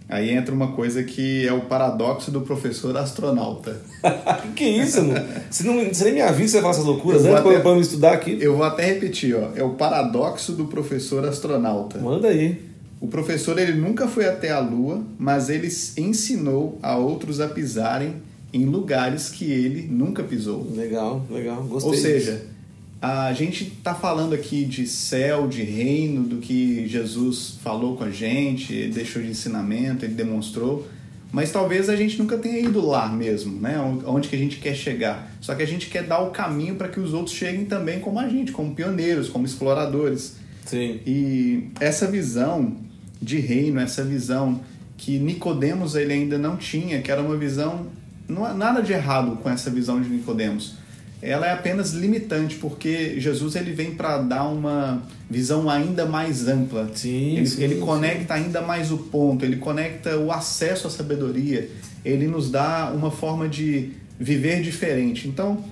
Aí 0.10 0.30
entra 0.30 0.54
uma 0.54 0.74
coisa 0.74 1.02
que 1.04 1.48
é 1.48 1.54
o 1.54 1.62
paradoxo 1.62 2.32
do 2.32 2.42
professor 2.42 2.98
astronauta. 2.98 3.80
que 4.58 4.66
isso, 4.66 5.02
mano? 5.06 5.26
Você, 5.50 5.64
não, 5.64 5.86
você 5.86 6.04
nem 6.04 6.16
me 6.16 6.22
avisa 6.22 6.58
você 6.58 6.60
falar 6.60 6.72
essas 6.72 6.84
loucuras 6.84 7.24
antes 7.24 7.40
até, 7.40 7.60
para 7.62 7.78
estudar 7.78 8.12
aqui. 8.12 8.38
Eu 8.42 8.58
vou 8.58 8.66
até 8.66 8.88
repetir, 8.88 9.34
ó. 9.38 9.52
É 9.56 9.64
o 9.64 9.76
paradoxo 9.76 10.52
do 10.52 10.66
professor 10.66 11.26
astronauta. 11.26 11.98
Manda 12.00 12.28
aí. 12.28 12.60
O 13.00 13.08
professor 13.08 13.58
ele 13.58 13.72
nunca 13.72 14.06
foi 14.06 14.28
até 14.28 14.52
a 14.52 14.60
Lua, 14.60 15.02
mas 15.18 15.50
ele 15.50 15.70
ensinou 15.98 16.78
a 16.84 16.98
outros 16.98 17.40
a 17.40 17.48
pisarem 17.48 18.16
em 18.54 18.66
lugares 18.66 19.30
que 19.30 19.52
ele 19.52 19.88
nunca 19.90 20.24
pisou. 20.24 20.72
Legal, 20.76 21.26
legal, 21.30 21.64
gostei. 21.64 21.92
Ou 21.92 21.98
seja, 21.98 22.46
a 23.02 23.34
gente 23.34 23.66
está 23.66 23.94
falando 23.94 24.34
aqui 24.34 24.64
de 24.64 24.88
céu, 24.88 25.48
de 25.48 25.64
reino, 25.64 26.24
do 26.24 26.38
que 26.38 26.88
Jesus 26.88 27.58
falou 27.62 27.98
com 27.98 28.06
a 28.06 28.12
gente, 28.12 28.88
deixou 28.90 29.22
de 29.22 29.30
ensinamento, 29.30 30.06
ele 30.06 30.14
demonstrou, 30.14 30.88
mas 31.32 31.52
talvez 31.52 31.90
a 31.90 31.96
gente 31.96 32.18
nunca 32.20 32.38
tenha 32.38 32.60
ido 32.60 32.86
lá 32.86 33.10
mesmo, 33.10 33.60
né? 33.60 33.76
Onde 34.06 34.30
que 34.30 34.36
a 34.36 34.40
gente 34.40 34.58
quer 34.58 34.76
chegar. 34.76 35.36
Só 35.42 35.56
que 35.56 35.64
a 35.64 35.68
gente 35.68 35.90
quer 35.90 36.04
dar 36.04 36.20
o 36.20 36.30
caminho 36.30 36.76
para 36.76 36.88
que 36.88 37.00
os 37.00 37.12
outros 37.12 37.36
cheguem 37.36 37.66
também 37.66 38.00
como 38.00 38.20
a 38.20 38.30
gente, 38.30 38.52
como 38.52 38.76
pioneiros, 38.76 39.28
como 39.28 39.46
exploradores. 39.46 40.36
Sim. 40.64 41.00
E 41.06 41.72
essa 41.80 42.06
visão 42.06 42.78
de 43.20 43.40
reino, 43.40 43.80
essa 43.80 44.04
visão 44.04 44.62
que 44.96 45.18
Nicodemos 45.18 45.96
ele 45.96 46.14
ainda 46.14 46.38
não 46.38 46.56
tinha, 46.56 47.02
que 47.02 47.12
era 47.12 47.22
uma 47.22 47.36
visão 47.36 47.88
não 48.28 48.46
há 48.46 48.54
nada 48.54 48.82
de 48.82 48.94
errado 48.94 49.38
com 49.38 49.50
essa 49.50 49.70
visão 49.70 50.02
de 50.02 50.10
Nicodemos. 50.10 50.76
Ela 51.22 51.48
é 51.48 51.54
apenas 51.54 51.94
limitante, 51.94 52.56
porque 52.58 53.18
Jesus 53.18 53.56
ele 53.56 53.72
vem 53.72 53.96
para 53.96 54.18
dar 54.18 54.44
uma 54.44 55.02
visão 55.30 55.70
ainda 55.70 56.06
mais 56.06 56.48
ampla. 56.50 56.90
Sim, 56.94 57.38
ele, 57.38 57.48
sim, 57.48 57.64
ele 57.64 57.76
sim. 57.76 57.82
conecta 57.82 58.34
ainda 58.34 58.62
mais 58.62 58.92
o 58.92 58.98
ponto, 58.98 59.46
ele 59.46 59.56
conecta 59.56 60.18
o 60.18 60.34
acesso 60.34 60.86
à 60.86 60.90
sabedoria, 60.90 61.70
ele 62.04 62.28
nos 62.28 62.52
dá 62.52 62.92
uma 62.94 63.10
forma 63.10 63.48
de 63.48 63.92
viver 64.20 64.62
diferente. 64.62 65.28
Então, 65.28 65.64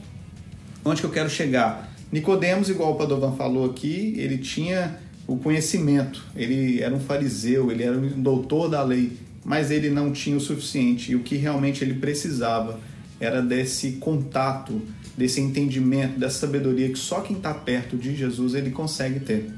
onde 0.86 1.02
que 1.02 1.08
eu 1.08 1.12
quero 1.12 1.30
chegar? 1.30 1.92
Nicodemos, 2.12 2.70
igual 2.70 2.94
o 2.94 2.96
Padovan 2.96 3.34
falou 3.34 3.66
aqui, 3.70 4.14
ele 4.18 4.38
tinha 4.38 5.00
o 5.28 5.38
conhecimento, 5.38 6.24
ele 6.36 6.82
era 6.82 6.94
um 6.94 7.00
fariseu, 7.00 7.72
ele 7.72 7.84
era 7.84 7.98
um 7.98 8.22
doutor 8.22 8.70
da 8.70 8.82
lei, 8.84 9.18
mas 9.44 9.72
ele 9.72 9.90
não 9.90 10.12
tinha 10.12 10.38
o 10.38 10.40
suficiente 10.40 11.12
e 11.12 11.16
o 11.16 11.20
que 11.20 11.36
realmente 11.36 11.84
ele 11.84 11.96
precisava 11.96 12.80
era 13.20 13.42
desse 13.42 13.94
contato, 13.94 14.82
desse 15.18 15.42
entendimento, 15.42 16.20
dessa 16.20 16.40
sabedoria 16.40 16.90
que 16.90 17.00
só 17.00 17.22
quem 17.22 17.38
está 17.38 17.54
perto 17.54 17.98
de 17.98 18.16
Jesus 18.16 18.54
ele 18.54 18.72
consegue 18.72 19.20
ter. 19.20 19.52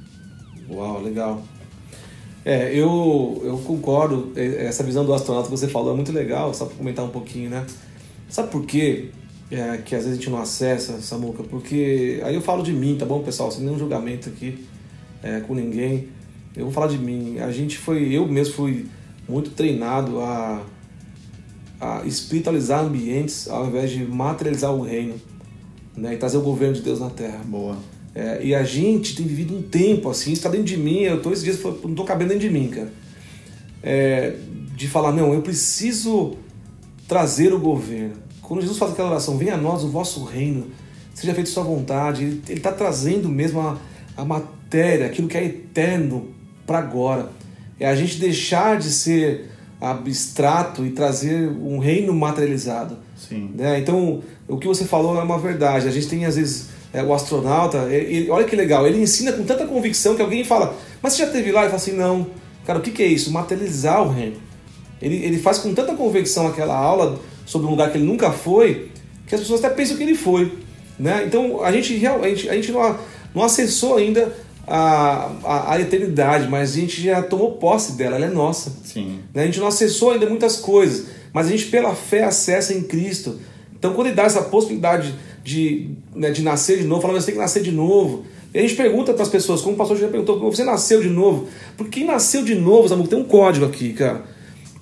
Uau, 0.69 1.01
legal. 1.01 1.43
É, 2.45 2.73
eu, 2.73 3.41
eu 3.45 3.57
concordo, 3.59 4.33
é, 4.35 4.65
essa 4.65 4.83
visão 4.83 5.05
do 5.05 5.13
astronauta 5.13 5.49
que 5.49 5.57
você 5.57 5.67
falou 5.67 5.93
é 5.93 5.95
muito 5.95 6.11
legal, 6.11 6.53
só 6.53 6.65
para 6.65 6.75
comentar 6.75 7.05
um 7.05 7.09
pouquinho, 7.09 7.49
né? 7.49 7.65
Sabe 8.27 8.51
por 8.51 8.65
quê 8.65 9.11
é, 9.49 9.77
que 9.77 9.95
às 9.95 10.03
vezes 10.03 10.17
a 10.17 10.21
gente 10.21 10.29
não 10.29 10.39
acessa, 10.39 10.99
Samuca? 10.99 11.43
Porque, 11.43 12.21
aí 12.23 12.35
eu 12.35 12.41
falo 12.41 12.63
de 12.63 12.73
mim, 12.73 12.97
tá 12.97 13.05
bom, 13.05 13.21
pessoal? 13.21 13.51
Sem 13.51 13.63
nenhum 13.63 13.77
julgamento 13.77 14.27
aqui 14.29 14.65
é, 15.21 15.39
com 15.39 15.53
ninguém. 15.53 16.09
Eu 16.55 16.65
vou 16.65 16.73
falar 16.73 16.87
de 16.87 16.97
mim. 16.97 17.39
A 17.39 17.51
gente 17.51 17.77
foi, 17.77 18.11
eu 18.11 18.27
mesmo 18.27 18.55
fui 18.55 18.87
muito 19.27 19.51
treinado 19.51 20.19
a, 20.19 20.63
a 21.79 22.05
espiritualizar 22.05 22.83
ambientes 22.83 23.47
ao 23.47 23.67
invés 23.67 23.91
de 23.91 24.05
materializar 24.05 24.73
o 24.73 24.81
reino 24.81 25.15
né, 25.95 26.13
e 26.13 26.17
trazer 26.17 26.37
o 26.37 26.41
governo 26.41 26.75
de 26.75 26.81
Deus 26.81 26.99
na 26.99 27.09
terra. 27.09 27.41
Boa. 27.45 27.77
É, 28.15 28.43
e 28.43 28.53
a 28.53 28.63
gente 28.63 29.15
tem 29.15 29.25
vivido 29.25 29.57
um 29.57 29.61
tempo 29.61 30.09
assim, 30.09 30.33
está 30.33 30.49
dentro 30.49 30.65
de 30.65 30.77
mim, 30.77 30.99
eu 30.99 31.21
tô 31.21 31.31
esses 31.31 31.43
dias, 31.43 31.61
não 31.63 31.91
estou 31.91 32.05
cabendo 32.05 32.29
dentro 32.29 32.47
de 32.47 32.49
mim, 32.49 32.67
cara. 32.67 32.91
É, 33.81 34.37
de 34.75 34.87
falar, 34.87 35.11
não, 35.11 35.33
eu 35.33 35.41
preciso 35.41 36.35
trazer 37.07 37.53
o 37.53 37.59
governo. 37.59 38.15
Quando 38.41 38.61
Jesus 38.61 38.77
faz 38.77 38.91
aquela 38.91 39.09
oração, 39.09 39.37
venha 39.37 39.55
a 39.55 39.57
nós 39.57 39.83
o 39.83 39.89
vosso 39.89 40.23
reino, 40.23 40.67
seja 41.13 41.33
feita 41.33 41.49
sua 41.49 41.63
vontade, 41.63 42.23
ele 42.23 42.43
está 42.49 42.71
trazendo 42.71 43.27
mesmo 43.29 43.59
a, 43.59 43.77
a 44.15 44.23
matéria, 44.23 45.07
aquilo 45.07 45.27
que 45.27 45.37
é 45.37 45.45
eterno 45.45 46.27
para 46.65 46.77
agora. 46.77 47.29
É 47.79 47.87
a 47.87 47.95
gente 47.95 48.17
deixar 48.17 48.77
de 48.77 48.89
ser 48.89 49.49
abstrato 49.79 50.85
e 50.85 50.91
trazer 50.91 51.49
um 51.49 51.77
reino 51.77 52.13
materializado. 52.13 52.97
Sim. 53.17 53.51
Né? 53.55 53.79
Então, 53.79 54.23
o 54.47 54.57
que 54.57 54.67
você 54.67 54.85
falou 54.85 55.19
é 55.19 55.23
uma 55.23 55.37
verdade. 55.37 55.87
A 55.87 55.91
gente 55.91 56.07
tem, 56.07 56.25
às 56.25 56.35
vezes, 56.35 56.69
é, 56.93 57.03
o 57.03 57.13
astronauta, 57.13 57.89
ele, 57.89 58.29
olha 58.29 58.45
que 58.45 58.55
legal, 58.55 58.87
ele 58.87 59.01
ensina 59.01 59.33
com 59.33 59.43
tanta 59.43 59.65
convicção 59.65 60.15
que 60.15 60.21
alguém 60.21 60.43
fala, 60.43 60.75
mas 61.01 61.13
você 61.13 61.25
já 61.25 61.31
teve 61.31 61.51
lá? 61.51 61.61
Ele 61.61 61.69
fala 61.69 61.81
assim, 61.81 61.93
não. 61.93 62.27
Cara, 62.65 62.79
o 62.79 62.81
que, 62.81 62.91
que 62.91 63.03
é 63.03 63.07
isso? 63.07 63.31
Materializar 63.31 64.01
o 64.03 64.09
reino. 64.09 64.37
Ele, 65.01 65.15
ele 65.17 65.37
faz 65.37 65.57
com 65.57 65.73
tanta 65.73 65.93
convicção 65.95 66.47
aquela 66.47 66.77
aula 66.77 67.19
sobre 67.45 67.67
um 67.67 67.71
lugar 67.71 67.91
que 67.91 67.97
ele 67.97 68.05
nunca 68.05 68.31
foi, 68.31 68.89
que 69.27 69.35
as 69.35 69.41
pessoas 69.41 69.63
até 69.63 69.73
pensam 69.73 69.97
que 69.97 70.03
ele 70.03 70.15
foi. 70.15 70.57
Né? 70.97 71.25
Então, 71.25 71.61
a 71.61 71.71
gente, 71.71 72.05
a 72.07 72.27
gente, 72.29 72.49
a 72.49 72.53
gente 72.53 72.71
não, 72.71 72.97
não 73.35 73.43
acessou 73.43 73.97
ainda 73.97 74.33
a, 74.67 75.31
a, 75.43 75.73
a, 75.73 75.81
eternidade, 75.81 76.47
mas 76.49 76.71
a 76.71 76.79
gente 76.79 77.01
já 77.01 77.21
tomou 77.21 77.53
posse 77.53 77.93
dela, 77.93 78.15
ela 78.15 78.25
é 78.25 78.29
nossa. 78.29 78.71
Sim. 78.83 79.19
Né? 79.33 79.43
A 79.43 79.45
gente 79.45 79.59
não 79.59 79.67
acessou 79.67 80.11
ainda 80.11 80.27
muitas 80.27 80.57
coisas, 80.57 81.07
mas 81.33 81.47
a 81.47 81.49
gente, 81.49 81.65
pela 81.65 81.93
fé, 81.95 82.23
acessa 82.23 82.73
em 82.73 82.83
Cristo. 82.83 83.39
Então, 83.77 83.93
quando 83.93 84.07
ele 84.07 84.15
dá 84.15 84.23
essa 84.23 84.41
possibilidade 84.41 85.13
de, 85.43 85.89
né, 86.15 86.31
de 86.31 86.41
nascer 86.41 86.77
de 86.77 86.85
novo, 86.85 87.01
falando 87.01 87.19
você 87.19 87.27
tem 87.27 87.35
que 87.35 87.41
nascer 87.41 87.61
de 87.61 87.71
novo. 87.71 88.23
E 88.53 88.59
a 88.59 88.61
gente 88.61 88.75
pergunta 88.75 89.13
para 89.13 89.23
as 89.23 89.29
pessoas, 89.29 89.61
como 89.61 89.73
o 89.73 89.77
pastor 89.77 89.97
já 89.97 90.07
perguntou, 90.07 90.39
você 90.39 90.63
nasceu 90.63 91.01
de 91.01 91.09
novo? 91.09 91.47
Porque 91.75 91.99
quem 91.99 92.07
nasceu 92.07 92.43
de 92.43 92.55
novo, 92.55 92.87
Samuel, 92.87 93.07
tem 93.07 93.19
um 93.19 93.23
código 93.23 93.65
aqui, 93.65 93.93
cara. 93.93 94.23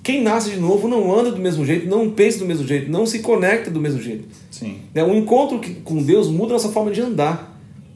Quem 0.03 0.21
nasce 0.21 0.50
de 0.50 0.57
novo 0.57 0.88
não 0.88 1.15
anda 1.17 1.31
do 1.31 1.39
mesmo 1.39 1.65
jeito, 1.65 1.88
não 1.88 2.09
pensa 2.09 2.39
do 2.39 2.45
mesmo 2.45 2.67
jeito, 2.67 2.91
não 2.91 3.05
se 3.05 3.19
conecta 3.19 3.69
do 3.69 3.79
mesmo 3.79 4.01
jeito. 4.01 4.25
Sim. 4.50 4.79
Né? 4.93 5.03
O 5.03 5.15
encontro 5.15 5.61
com 5.83 6.01
Deus 6.01 6.27
muda 6.27 6.53
a 6.53 6.53
nossa 6.53 6.69
forma 6.69 6.91
de 6.91 7.01
andar. 7.01 7.50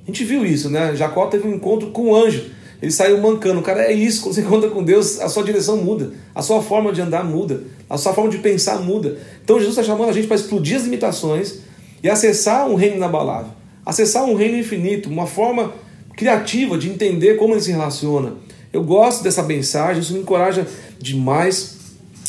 A 0.06 0.12
gente 0.12 0.24
viu 0.24 0.46
isso, 0.46 0.70
né? 0.70 0.96
Jacó 0.96 1.26
teve 1.26 1.48
um 1.48 1.56
encontro 1.56 1.90
com 1.90 2.12
um 2.12 2.16
anjo. 2.16 2.52
Ele 2.82 2.92
saiu 2.92 3.20
mancando. 3.20 3.62
Cara, 3.62 3.84
é 3.84 3.92
isso. 3.92 4.22
Quando 4.22 4.36
você 4.36 4.42
encontra 4.42 4.70
com 4.70 4.84
Deus, 4.84 5.20
a 5.20 5.28
sua 5.28 5.44
direção 5.44 5.78
muda. 5.78 6.14
A 6.34 6.42
sua 6.42 6.62
forma 6.62 6.94
de 6.94 7.02
andar 7.02 7.24
muda. 7.24 7.64
A 7.90 7.98
sua 7.98 8.14
forma 8.14 8.30
de 8.30 8.38
pensar 8.38 8.80
muda. 8.82 9.18
Então 9.44 9.58
Jesus 9.58 9.78
está 9.78 9.84
chamando 9.84 10.10
a 10.10 10.14
gente 10.14 10.28
para 10.28 10.36
explodir 10.36 10.78
as 10.78 10.84
limitações 10.84 11.60
e 12.04 12.10
acessar 12.10 12.70
um 12.70 12.76
reino 12.76 12.98
inabalável. 12.98 13.52
Acessar 13.84 14.24
um 14.26 14.36
reino 14.36 14.58
infinito, 14.58 15.10
uma 15.10 15.26
forma 15.26 15.74
criativa 16.16 16.78
de 16.78 16.90
entender 16.90 17.36
como 17.38 17.54
ele 17.54 17.62
se 17.62 17.72
relaciona. 17.72 18.34
Eu 18.72 18.84
gosto 18.84 19.24
dessa 19.24 19.42
mensagem, 19.42 20.02
isso 20.02 20.14
me 20.14 20.20
encoraja 20.20 20.68
demais. 21.00 21.78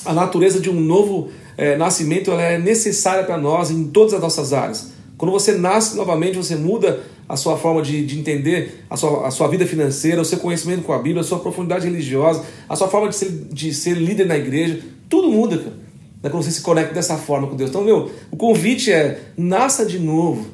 A 0.05 0.13
natureza 0.13 0.61
de 0.61 0.71
um 0.71 0.81
novo 0.81 1.29
é, 1.57 1.77
nascimento 1.77 2.31
ela 2.31 2.43
é 2.43 2.59
necessária 2.59 3.25
para 3.25 3.37
nós 3.37 3.71
em 3.71 3.89
todas 3.89 4.15
as 4.15 4.21
nossas 4.21 4.53
áreas. 4.53 4.93
Quando 5.19 5.33
você 5.33 5.53
nasce 5.53 5.97
novamente, 5.97 6.37
você 6.37 6.57
muda 6.57 7.01
a 7.29 7.37
sua 7.37 7.57
forma 7.57 7.83
de, 7.83 8.05
de 8.05 8.19
entender 8.19 8.85
a 8.89 8.97
sua, 8.97 9.27
a 9.27 9.31
sua 9.31 9.49
vida 9.49 9.67
financeira, 9.67 10.21
o 10.21 10.25
seu 10.25 10.39
conhecimento 10.39 10.83
com 10.83 10.93
a 10.93 10.99
Bíblia, 10.99 11.21
a 11.21 11.25
sua 11.25 11.41
profundidade 11.41 11.87
religiosa, 11.87 12.45
a 12.69 12.77
sua 12.77 12.89
forma 12.89 13.09
de 13.09 13.17
ser, 13.17 13.31
de 13.51 13.75
ser 13.75 13.95
líder 13.95 14.27
na 14.27 14.37
igreja. 14.37 14.81
Tudo 15.09 15.31
muda, 15.31 15.59
cara. 15.59 15.87
Né? 16.23 16.31
Quando 16.31 16.43
você 16.43 16.51
se 16.51 16.63
conecta 16.63 16.95
dessa 16.95 17.17
forma 17.17 17.47
com 17.49 17.57
Deus. 17.57 17.71
Então, 17.71 17.85
meu, 17.85 18.11
o 18.31 18.37
convite 18.37 18.93
é: 18.93 19.21
nasça 19.37 19.85
de 19.85 19.99
novo, 19.99 20.47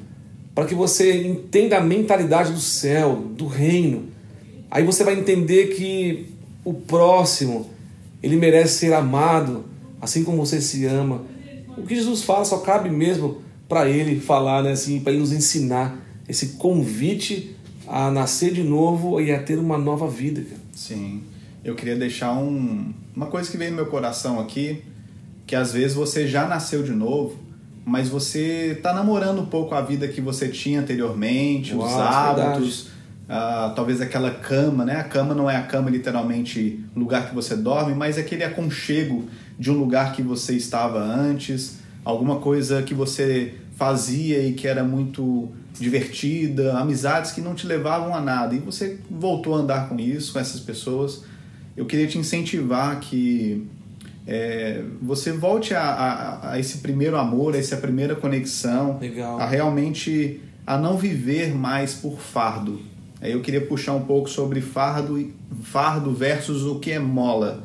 para 0.55 0.64
que 0.64 0.75
você 0.75 1.26
entenda 1.26 1.76
a 1.76 1.81
mentalidade 1.81 2.52
do 2.52 2.61
céu, 2.61 3.23
do 3.37 3.47
reino. 3.47 4.05
Aí 4.71 4.85
você 4.85 5.05
vai 5.05 5.19
entender 5.19 5.75
que 5.75 6.31
o 6.64 6.73
próximo, 6.73 7.71
ele 8.23 8.37
merece 8.37 8.79
ser 8.79 8.95
amado, 8.95 9.64
assim 10.00 10.25
como 10.25 10.38
você 10.38 10.61
se 10.61 10.87
ama. 10.87 11.23
O 11.76 11.83
que 11.83 11.95
Jesus 11.95 12.23
fala 12.23 12.45
só 12.45 12.59
cabe 12.59 12.88
mesmo 12.88 13.43
para 13.69 13.88
ele 13.88 14.21
falar, 14.21 14.62
né, 14.62 14.73
assim, 14.73 15.00
para 15.00 15.12
ele 15.12 15.21
nos 15.21 15.33
ensinar 15.33 15.99
esse 16.33 16.55
convite 16.55 17.55
a 17.87 18.11
nascer 18.11 18.55
de 18.55 18.62
novo 18.62 19.21
e 19.21 19.31
a 19.31 19.43
ter 19.43 19.59
uma 19.59 19.77
nova 19.77 20.09
vida. 20.09 20.41
Cara. 20.41 20.61
Sim. 20.73 21.23
Eu 21.62 21.75
queria 21.75 21.95
deixar 21.95 22.33
um, 22.33 22.91
uma 23.15 23.27
coisa 23.27 23.51
que 23.51 23.59
veio 23.59 23.71
no 23.71 23.77
meu 23.77 23.87
coração 23.87 24.41
aqui, 24.41 24.83
que 25.47 25.55
às 25.55 25.75
vezes 25.75 25.95
você 25.95 26.27
já 26.27 26.49
nasceu 26.49 26.83
de 26.83 26.93
novo, 26.93 27.39
mas 27.85 28.09
você 28.09 28.73
está 28.79 28.95
namorando 28.95 29.43
um 29.43 29.47
pouco 29.47 29.75
a 29.75 29.83
vida 29.83 30.09
que 30.09 30.23
você 30.23 30.49
tinha 30.49 30.81
anteriormente, 30.81 31.75
Uau, 31.75 31.87
os 31.87 31.93
hábitos, 31.93 32.87
uh, 33.29 33.75
talvez 33.77 34.01
aquela 34.01 34.31
cama, 34.31 34.87
né? 34.87 34.97
A 34.97 35.05
cama 35.05 35.35
não 35.35 35.51
é 35.51 35.57
a 35.57 35.62
cama 35.62 35.90
literalmente 35.90 36.83
lugar 36.97 37.29
que 37.29 37.35
você 37.35 37.55
dorme, 37.55 37.95
mas 37.95 38.16
aquele 38.16 38.42
aconchego 38.42 39.29
de 39.59 39.71
um 39.71 39.75
lugar 39.75 40.14
que 40.14 40.23
você 40.23 40.57
estava 40.57 40.99
antes, 40.99 41.77
alguma 42.03 42.37
coisa 42.37 42.83
que 42.83 42.95
você 42.95 43.55
fazia 43.76 44.40
e 44.40 44.52
que 44.52 44.66
era 44.66 44.85
muito 44.85 45.50
divertida, 45.78 46.78
amizades 46.78 47.32
que 47.32 47.40
não 47.40 47.54
te 47.54 47.66
levavam 47.66 48.14
a 48.14 48.20
nada. 48.20 48.54
E 48.54 48.58
você 48.58 48.98
voltou 49.11 49.54
a 49.54 49.58
andar 49.58 49.88
com 49.88 49.98
isso, 49.98 50.32
com 50.32 50.38
essas 50.38 50.61
pessoas. 50.61 51.24
Eu 51.76 51.87
queria 51.87 52.06
te 52.06 52.18
incentivar 52.18 53.00
que 53.00 53.66
é, 54.26 54.82
você 55.00 55.32
volte 55.32 55.74
a, 55.74 55.82
a, 55.82 56.52
a, 56.52 56.58
esse 56.61 56.78
primeiro 56.78 57.16
amor, 57.16 57.54
a 57.54 57.58
essa 57.58 57.76
primeira 57.76 58.14
conexão, 58.14 58.98
Legal. 59.00 59.40
a 59.40 59.46
realmente 59.46 60.40
a 60.66 60.78
não 60.78 60.96
viver 60.96 61.54
mais 61.54 61.94
por 61.94 62.20
fardo. 62.20 62.80
Eu 63.20 63.40
queria 63.40 63.61
puxar 63.61 63.94
um 63.94 64.02
pouco 64.02 64.28
sobre 64.28 64.61
fardo, 64.61 65.30
fardo 65.62 66.12
versus 66.12 66.64
o 66.64 66.80
que 66.80 66.90
é 66.90 66.98
mola. 66.98 67.62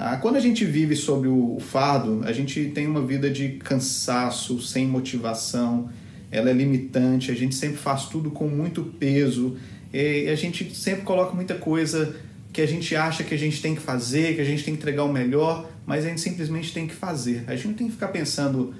Ah, 0.00 0.16
quando 0.16 0.36
a 0.36 0.40
gente 0.40 0.64
vive 0.64 0.94
sobre 0.94 1.26
o 1.28 1.58
fardo, 1.58 2.20
a 2.24 2.32
gente 2.32 2.66
tem 2.66 2.86
uma 2.86 3.04
vida 3.04 3.28
de 3.28 3.48
cansaço, 3.58 4.62
sem 4.62 4.86
motivação, 4.86 5.90
ela 6.30 6.50
é 6.50 6.52
limitante, 6.52 7.32
a 7.32 7.34
gente 7.34 7.56
sempre 7.56 7.78
faz 7.78 8.04
tudo 8.04 8.30
com 8.30 8.46
muito 8.46 8.84
peso, 8.84 9.56
a 9.92 10.34
gente 10.36 10.72
sempre 10.72 11.02
coloca 11.02 11.34
muita 11.34 11.56
coisa 11.56 12.14
que 12.52 12.62
a 12.62 12.66
gente 12.66 12.94
acha 12.94 13.24
que 13.24 13.34
a 13.34 13.36
gente 13.36 13.60
tem 13.60 13.74
que 13.74 13.80
fazer, 13.80 14.36
que 14.36 14.40
a 14.40 14.44
gente 14.44 14.62
tem 14.62 14.72
que 14.72 14.80
entregar 14.80 15.02
o 15.02 15.12
melhor, 15.12 15.68
mas 15.84 16.04
a 16.04 16.08
gente 16.10 16.20
simplesmente 16.20 16.72
tem 16.72 16.86
que 16.86 16.94
fazer. 16.94 17.42
A 17.48 17.56
gente 17.56 17.66
não 17.66 17.74
tem 17.74 17.88
que 17.88 17.94
ficar 17.94 18.08
pensando 18.08 18.72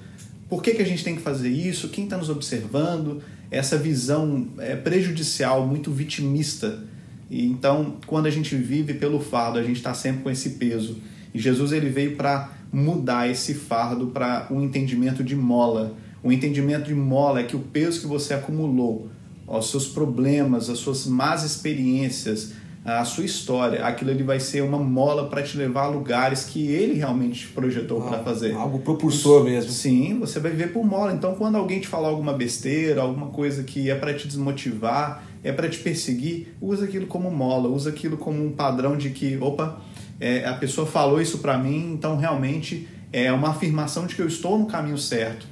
por 0.47 0.63
que, 0.63 0.73
que 0.73 0.81
a 0.81 0.85
gente 0.85 1.03
tem 1.03 1.17
que 1.17 1.21
fazer 1.21 1.49
isso, 1.49 1.89
quem 1.89 2.05
está 2.05 2.15
nos 2.15 2.29
observando, 2.29 3.21
essa 3.51 3.77
visão 3.77 4.47
é, 4.57 4.73
prejudicial, 4.73 5.67
muito 5.67 5.91
vitimista 5.91 6.81
e 7.29 7.45
então, 7.45 7.97
quando 8.07 8.25
a 8.25 8.31
gente 8.31 8.55
vive 8.55 8.95
pelo 8.95 9.19
fardo, 9.19 9.59
a 9.59 9.63
gente 9.63 9.77
está 9.77 9.93
sempre 9.93 10.23
com 10.23 10.29
esse 10.31 10.51
peso. 10.51 10.97
E 11.33 11.39
Jesus 11.39 11.71
ele 11.71 11.89
veio 11.89 12.15
para 12.15 12.51
mudar 12.71 13.29
esse 13.29 13.53
fardo 13.53 14.07
para 14.07 14.47
um 14.49 14.61
entendimento 14.61 15.23
de 15.23 15.35
mola. 15.35 15.95
O 16.23 16.31
entendimento 16.31 16.85
de 16.87 16.95
mola 16.95 17.41
é 17.41 17.43
que 17.43 17.55
o 17.55 17.59
peso 17.59 18.01
que 18.01 18.07
você 18.07 18.33
acumulou, 18.33 19.09
os 19.47 19.69
seus 19.69 19.87
problemas, 19.87 20.69
as 20.69 20.79
suas 20.79 21.05
más 21.05 21.43
experiências, 21.43 22.53
a 22.83 23.03
sua 23.03 23.25
história, 23.25 23.85
aquilo 23.85 24.09
ele 24.09 24.23
vai 24.23 24.39
ser 24.39 24.63
uma 24.63 24.77
mola 24.77 25.27
para 25.27 25.43
te 25.43 25.57
levar 25.57 25.83
a 25.83 25.87
lugares 25.87 26.45
que 26.45 26.71
ele 26.71 26.93
realmente 26.93 27.41
te 27.41 27.47
projetou 27.47 28.01
para 28.01 28.19
fazer. 28.19 28.53
Algo 28.53 28.79
propulsor 28.79 29.43
mesmo. 29.43 29.71
Sim, 29.71 30.17
você 30.19 30.39
vai 30.39 30.51
viver 30.51 30.71
por 30.71 30.85
mola. 30.85 31.13
Então, 31.13 31.35
quando 31.35 31.55
alguém 31.55 31.79
te 31.79 31.87
falar 31.87 32.07
alguma 32.07 32.33
besteira, 32.33 33.01
alguma 33.01 33.27
coisa 33.27 33.63
que 33.63 33.89
é 33.89 33.95
para 33.95 34.13
te 34.13 34.27
desmotivar, 34.27 35.23
é 35.43 35.51
para 35.51 35.69
te 35.69 35.79
perseguir, 35.79 36.55
usa 36.61 36.85
aquilo 36.85 37.07
como 37.07 37.29
mola, 37.29 37.67
usa 37.67 37.89
aquilo 37.89 38.17
como 38.17 38.43
um 38.43 38.51
padrão 38.51 38.97
de 38.97 39.09
que, 39.09 39.37
opa, 39.39 39.81
é, 40.19 40.45
a 40.45 40.53
pessoa 40.53 40.87
falou 40.87 41.21
isso 41.21 41.39
para 41.39 41.57
mim, 41.57 41.93
então 41.93 42.17
realmente 42.17 42.87
é 43.11 43.31
uma 43.31 43.49
afirmação 43.49 44.05
de 44.05 44.15
que 44.15 44.21
eu 44.21 44.27
estou 44.27 44.57
no 44.57 44.65
caminho 44.65 44.97
certo. 44.97 45.45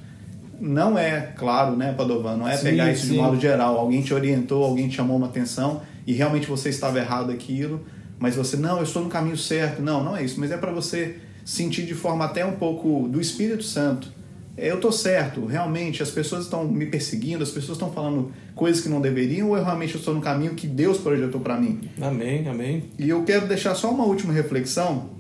Não 0.59 0.97
é, 0.97 1.33
claro, 1.37 1.75
né, 1.75 1.93
Padovan, 1.93 2.35
não 2.35 2.47
é 2.47 2.57
sim, 2.57 2.63
pegar 2.63 2.91
isso 2.91 3.05
sim. 3.05 3.13
de 3.13 3.17
modo 3.17 3.39
geral. 3.39 3.77
Alguém 3.77 4.01
te 4.01 4.13
orientou, 4.13 4.63
alguém 4.63 4.87
te 4.87 4.95
chamou 4.95 5.15
uma 5.17 5.27
atenção 5.27 5.81
e 6.07 6.13
realmente 6.13 6.47
você 6.47 6.69
estava 6.69 6.97
errado 6.97 7.31
aquilo, 7.31 7.85
mas 8.17 8.35
você, 8.35 8.57
não, 8.57 8.77
eu 8.77 8.83
estou 8.83 9.03
no 9.03 9.09
caminho 9.09 9.37
certo. 9.37 9.81
Não, 9.81 10.03
não 10.03 10.17
é 10.17 10.23
isso, 10.23 10.39
mas 10.39 10.49
é 10.49 10.57
para 10.57 10.71
você 10.71 11.17
sentir 11.45 11.85
de 11.85 11.93
forma 11.93 12.25
até 12.25 12.43
um 12.43 12.53
pouco 12.53 13.07
do 13.07 13.21
Espírito 13.21 13.63
Santo 13.63 14.17
eu 14.57 14.79
tô 14.79 14.91
certo, 14.91 15.45
realmente 15.45 16.01
as 16.01 16.09
pessoas 16.09 16.45
estão 16.45 16.67
me 16.67 16.87
perseguindo, 16.87 17.43
as 17.43 17.51
pessoas 17.51 17.77
estão 17.77 17.91
falando 17.91 18.31
coisas 18.55 18.81
que 18.81 18.89
não 18.89 18.99
deveriam, 18.99 19.49
ou 19.49 19.57
eu 19.57 19.63
realmente 19.63 19.95
estou 19.95 20.15
no 20.15 20.19
caminho 20.19 20.55
que 20.55 20.65
Deus 20.65 20.97
projetou 20.97 21.39
para 21.39 21.59
mim? 21.59 21.81
Amém, 22.01 22.47
amém. 22.47 22.85
E 22.97 23.07
eu 23.07 23.23
quero 23.23 23.47
deixar 23.47 23.75
só 23.75 23.91
uma 23.91 24.03
última 24.03 24.33
reflexão, 24.33 25.11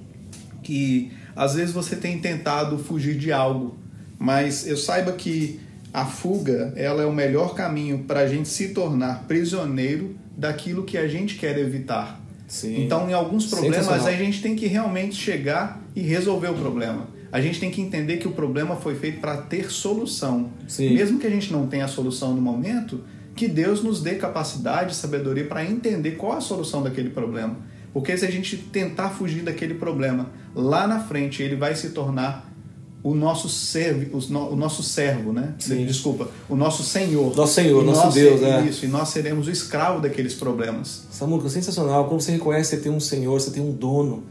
que 0.63 1.11
às 1.35 1.53
vezes 1.53 1.71
você 1.71 1.95
tem 1.95 2.17
tentado 2.17 2.79
fugir 2.79 3.15
de 3.15 3.31
algo, 3.31 3.77
mas 4.17 4.65
eu 4.65 4.75
saiba 4.75 5.11
que 5.11 5.59
a 5.93 6.03
fuga 6.03 6.73
ela 6.75 7.03
é 7.03 7.05
o 7.05 7.13
melhor 7.13 7.53
caminho 7.53 8.05
para 8.05 8.21
a 8.21 8.27
gente 8.27 8.49
se 8.49 8.69
tornar 8.69 9.25
prisioneiro 9.27 10.15
daquilo 10.37 10.83
que 10.83 10.97
a 10.97 11.07
gente 11.07 11.35
quer 11.35 11.57
evitar. 11.57 12.21
Sim. 12.47 12.85
Então, 12.85 13.09
em 13.09 13.13
alguns 13.13 13.47
problemas, 13.47 14.05
a 14.05 14.11
gente 14.13 14.41
tem 14.41 14.55
que 14.55 14.67
realmente 14.67 15.15
chegar 15.15 15.81
e 15.95 16.01
resolver 16.01 16.47
o 16.47 16.53
problema 16.53 17.17
a 17.31 17.41
gente 17.41 17.59
tem 17.59 17.69
que 17.69 17.81
entender 17.81 18.17
que 18.17 18.27
o 18.27 18.31
problema 18.31 18.75
foi 18.75 18.95
feito 18.95 19.19
para 19.19 19.37
ter 19.37 19.71
solução. 19.71 20.49
Sim. 20.67 20.93
Mesmo 20.93 21.19
que 21.19 21.27
a 21.27 21.29
gente 21.29 21.51
não 21.51 21.67
tenha 21.67 21.85
a 21.85 21.87
solução 21.87 22.33
no 22.33 22.41
momento, 22.41 23.03
que 23.35 23.47
Deus 23.47 23.83
nos 23.83 24.01
dê 24.01 24.15
capacidade, 24.15 24.95
sabedoria 24.95 25.45
para 25.45 25.63
entender 25.63 26.11
qual 26.11 26.33
a 26.33 26.41
solução 26.41 26.81
daquele 26.81 27.09
problema. 27.09 27.57
Porque 27.93 28.17
se 28.17 28.25
a 28.25 28.31
gente 28.31 28.57
tentar 28.57 29.09
fugir 29.09 29.43
daquele 29.43 29.73
problema, 29.73 30.29
lá 30.55 30.87
na 30.87 30.99
frente 30.99 31.41
ele 31.43 31.55
vai 31.55 31.75
se 31.75 31.89
tornar 31.89 32.46
o 33.03 33.13
nosso 33.13 33.47
servo, 33.47 34.17
o 34.17 34.55
nosso 34.55 34.83
servo, 34.83 35.31
né? 35.31 35.55
Sim. 35.59 35.85
Desculpa, 35.85 36.27
o 36.49 36.55
nosso 36.55 36.83
Senhor. 36.83 37.35
Nosso 37.35 37.53
Senhor, 37.53 37.83
nosso 37.83 38.05
nós, 38.05 38.13
Deus, 38.13 38.41
é. 38.41 38.65
Isso, 38.65 38.85
e 38.85 38.87
nós 38.87 39.09
seremos 39.09 39.47
o 39.47 39.51
escravo 39.51 40.01
daqueles 40.01 40.33
problemas. 40.33 41.07
Samuca, 41.11 41.49
sensacional. 41.49 42.07
Quando 42.07 42.21
você 42.21 42.31
reconhece 42.31 42.71
que 42.71 42.77
você 42.77 42.83
tem 42.83 42.91
um 42.91 42.99
Senhor, 42.99 43.39
você 43.39 43.51
tem 43.51 43.63
um 43.63 43.71
dono 43.71 44.23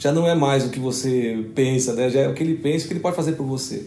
já 0.00 0.10
não 0.10 0.26
é 0.26 0.34
mais 0.34 0.64
o 0.64 0.70
que 0.70 0.80
você 0.80 1.44
pensa, 1.54 1.92
né? 1.92 2.08
já 2.08 2.20
é 2.20 2.28
o 2.28 2.32
que 2.32 2.42
ele 2.42 2.54
pensa, 2.54 2.86
o 2.86 2.88
que 2.88 2.94
ele 2.94 3.00
pode 3.00 3.14
fazer 3.14 3.32
por 3.32 3.44
você. 3.44 3.86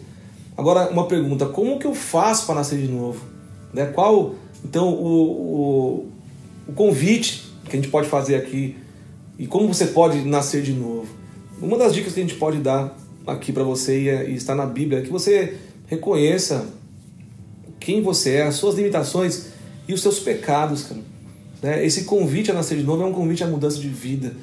Agora, 0.55 0.91
uma 0.91 1.07
pergunta: 1.07 1.47
como 1.47 1.79
que 1.79 1.87
eu 1.87 1.95
faço 1.95 2.45
para 2.45 2.55
nascer 2.55 2.79
de 2.79 2.87
novo? 2.87 3.25
Né? 3.73 3.87
Qual, 3.87 4.35
então, 4.63 4.89
o, 4.89 6.05
o, 6.07 6.09
o 6.67 6.73
convite 6.73 7.51
que 7.65 7.75
a 7.75 7.81
gente 7.81 7.87
pode 7.89 8.07
fazer 8.07 8.35
aqui 8.35 8.77
e 9.39 9.47
como 9.47 9.67
você 9.67 9.87
pode 9.87 10.19
nascer 10.19 10.61
de 10.61 10.71
novo? 10.71 11.07
Uma 11.59 11.79
das 11.79 11.91
dicas 11.95 12.13
que 12.13 12.19
a 12.19 12.23
gente 12.23 12.35
pode 12.35 12.59
dar 12.59 12.95
aqui 13.25 13.51
para 13.51 13.63
você 13.63 14.25
e, 14.27 14.35
está 14.35 14.53
na 14.55 14.65
Bíblia 14.65 15.01
que 15.01 15.09
você 15.09 15.57
reconheça 15.87 16.65
quem 17.79 18.01
você 18.01 18.35
é, 18.35 18.43
as 18.43 18.55
suas 18.55 18.75
limitações 18.75 19.47
e 19.87 19.93
os 19.93 20.01
seus 20.01 20.19
pecados, 20.19 20.83
cara. 20.83 21.01
Né? 21.61 21.85
Esse 21.85 22.03
convite 22.03 22.51
a 22.51 22.53
nascer 22.53 22.77
de 22.77 22.83
novo 22.83 23.03
é 23.03 23.05
um 23.05 23.13
convite 23.13 23.43
à 23.43 23.47
mudança 23.47 23.79
de 23.79 23.87
vida. 23.87 24.33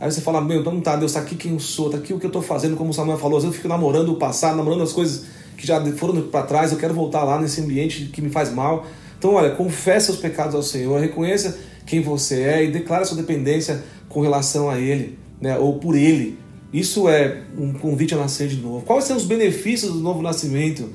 Aí 0.00 0.10
você 0.10 0.20
fala, 0.20 0.40
meu, 0.40 0.60
então 0.60 0.80
tá, 0.80 0.96
Deus, 0.96 1.12
tá 1.12 1.20
aqui 1.20 1.34
quem 1.34 1.52
eu 1.52 1.58
sou, 1.58 1.90
tá 1.90 1.96
aqui 1.96 2.14
o 2.14 2.20
que 2.20 2.26
eu 2.26 2.30
tô 2.30 2.40
fazendo, 2.40 2.76
como 2.76 2.90
o 2.90 2.94
Samuel 2.94 3.18
falou, 3.18 3.42
eu 3.42 3.52
fico 3.52 3.66
namorando 3.66 4.10
o 4.10 4.16
passado, 4.16 4.56
namorando 4.56 4.82
as 4.82 4.92
coisas 4.92 5.26
que 5.56 5.66
já 5.66 5.84
foram 5.92 6.22
para 6.22 6.46
trás, 6.46 6.70
eu 6.70 6.78
quero 6.78 6.94
voltar 6.94 7.24
lá 7.24 7.40
nesse 7.40 7.60
ambiente 7.60 8.04
que 8.06 8.22
me 8.22 8.30
faz 8.30 8.52
mal. 8.52 8.86
Então, 9.18 9.34
olha, 9.34 9.50
confessa 9.50 10.12
os 10.12 10.18
pecados 10.18 10.54
ao 10.54 10.62
Senhor, 10.62 11.00
reconheça 11.00 11.58
quem 11.84 12.00
você 12.00 12.42
é 12.42 12.64
e 12.64 12.70
declara 12.70 13.04
sua 13.04 13.16
dependência 13.16 13.82
com 14.08 14.20
relação 14.20 14.70
a 14.70 14.78
Ele, 14.78 15.18
né, 15.40 15.58
ou 15.58 15.78
por 15.80 15.96
Ele. 15.96 16.38
Isso 16.72 17.08
é 17.08 17.42
um 17.56 17.72
convite 17.72 18.14
a 18.14 18.18
nascer 18.18 18.48
de 18.48 18.56
novo. 18.56 18.84
Quais 18.84 19.04
são 19.04 19.16
os 19.16 19.24
benefícios 19.24 19.92
do 19.92 20.00
novo 20.00 20.22
nascimento? 20.22 20.90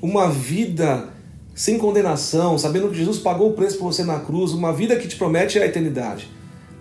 Uma 0.00 0.28
vida 0.30 1.10
sem 1.54 1.78
condenação, 1.78 2.58
sabendo 2.58 2.88
que 2.88 2.96
Jesus 2.96 3.18
pagou 3.18 3.50
o 3.50 3.52
preço 3.52 3.78
por 3.78 3.92
você 3.92 4.02
na 4.02 4.18
cruz, 4.18 4.52
uma 4.52 4.72
vida 4.72 4.96
que 4.96 5.06
te 5.06 5.16
promete 5.16 5.58
a 5.58 5.66
eternidade. 5.66 6.28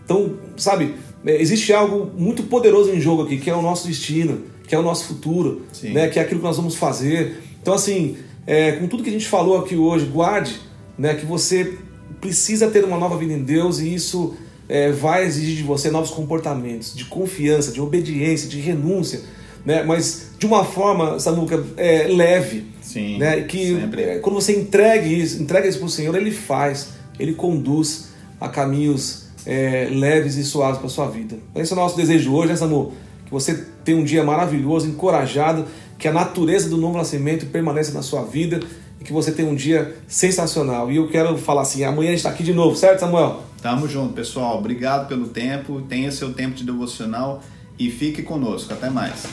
Então, 0.04 0.34
sabe, 0.58 0.96
é, 1.26 1.40
existe 1.42 1.72
algo 1.72 2.12
muito 2.18 2.44
poderoso 2.44 2.92
em 2.92 3.00
jogo 3.00 3.24
aqui, 3.24 3.38
que 3.38 3.50
é 3.50 3.56
o 3.56 3.62
nosso 3.62 3.88
destino, 3.88 4.44
que 4.68 4.74
é 4.74 4.80
o 4.80 4.82
nosso 4.82 5.06
futuro, 5.06 5.64
né, 5.84 6.08
que 6.08 6.18
é 6.18 6.22
aquilo 6.22 6.40
que 6.40 6.46
nós 6.46 6.58
vamos 6.58 6.76
fazer. 6.76 7.42
Então, 7.62 7.74
assim, 7.74 8.18
é, 8.48 8.74
com 8.74 8.88
tudo 8.88 9.04
que 9.04 9.10
a 9.10 9.14
gente 9.14 9.28
falou 9.28 9.58
aqui 9.58 9.76
hoje, 9.76 10.06
guarde 10.06 10.60
né, 10.98 11.14
que 11.14 11.26
você 11.26 11.78
precisa 12.20 12.70
ter 12.70 12.84
uma 12.84 12.98
nova 12.98 13.18
vida 13.18 13.34
em 13.34 13.44
Deus 13.44 13.80
e 13.80 13.94
isso 13.94 14.36
é, 14.72 14.90
vai 14.90 15.26
exigir 15.26 15.58
de 15.58 15.64
você 15.64 15.92
novos 15.92 16.12
comportamentos, 16.12 16.96
de 16.96 17.04
confiança, 17.04 17.74
de 17.74 17.82
obediência, 17.82 18.48
de 18.48 18.58
renúncia, 18.58 19.20
né, 19.66 19.84
mas 19.84 20.30
de 20.40 20.46
uma 20.46 20.64
forma, 20.64 21.20
Samuca, 21.20 21.62
é, 21.76 22.08
leve. 22.08 22.68
Sim, 22.82 23.18
né, 23.18 23.42
que 23.42 23.78
é, 23.98 24.20
quando 24.20 24.36
você 24.36 24.58
entrega 24.58 25.06
isso, 25.06 25.44
entrega 25.44 25.68
isso 25.68 25.78
para 25.78 25.88
o 25.88 25.90
Senhor, 25.90 26.16
Ele 26.16 26.32
faz, 26.32 26.92
Ele 27.20 27.34
conduz 27.34 28.12
a 28.40 28.48
caminhos 28.48 29.26
é, 29.46 29.90
leves 29.92 30.38
e 30.38 30.44
suaves 30.46 30.80
para 30.80 30.88
sua 30.88 31.10
vida. 31.10 31.36
Esse 31.54 31.74
é 31.74 31.76
o 31.76 31.80
nosso 31.80 31.98
desejo 31.98 32.34
hoje, 32.34 32.52
né, 32.52 32.56
Samu? 32.56 32.94
Que 33.26 33.32
você 33.32 33.66
tenha 33.84 33.98
um 33.98 34.06
dia 34.06 34.24
maravilhoso, 34.24 34.88
encorajado, 34.88 35.66
que 36.00 36.08
a 36.08 36.14
natureza 36.14 36.70
do 36.70 36.78
novo 36.78 36.98
nascimento 36.98 37.46
permaneça 37.48 37.92
na 37.92 38.02
sua 38.02 38.24
vida 38.24 38.62
e 39.02 39.04
que 39.04 39.12
você 39.12 39.32
tenha 39.32 39.50
um 39.50 39.56
dia 39.56 39.98
sensacional. 40.08 40.92
E 40.92 40.98
eu 40.98 41.10
quero 41.10 41.36
falar 41.38 41.64
assim, 41.64 41.84
amanhã 41.84 42.10
a 42.10 42.12
gente 42.12 42.20
está 42.20 42.30
aqui 42.30 42.44
de 42.44 42.54
novo, 42.54 42.76
certo, 42.76 43.00
Samuel? 43.00 43.42
Tamo 43.62 43.88
junto, 43.88 44.14
pessoal. 44.14 44.60
Obrigado 44.60 45.08
pelo 45.08 45.28
tempo. 45.28 45.82
Tenha 45.82 46.12
seu 46.12 46.34
tempo 46.34 46.56
de 46.56 46.64
devocional 46.64 47.44
e 47.78 47.90
fique 47.90 48.22
conosco. 48.22 48.72
Até 48.74 48.90
mais. 48.90 49.26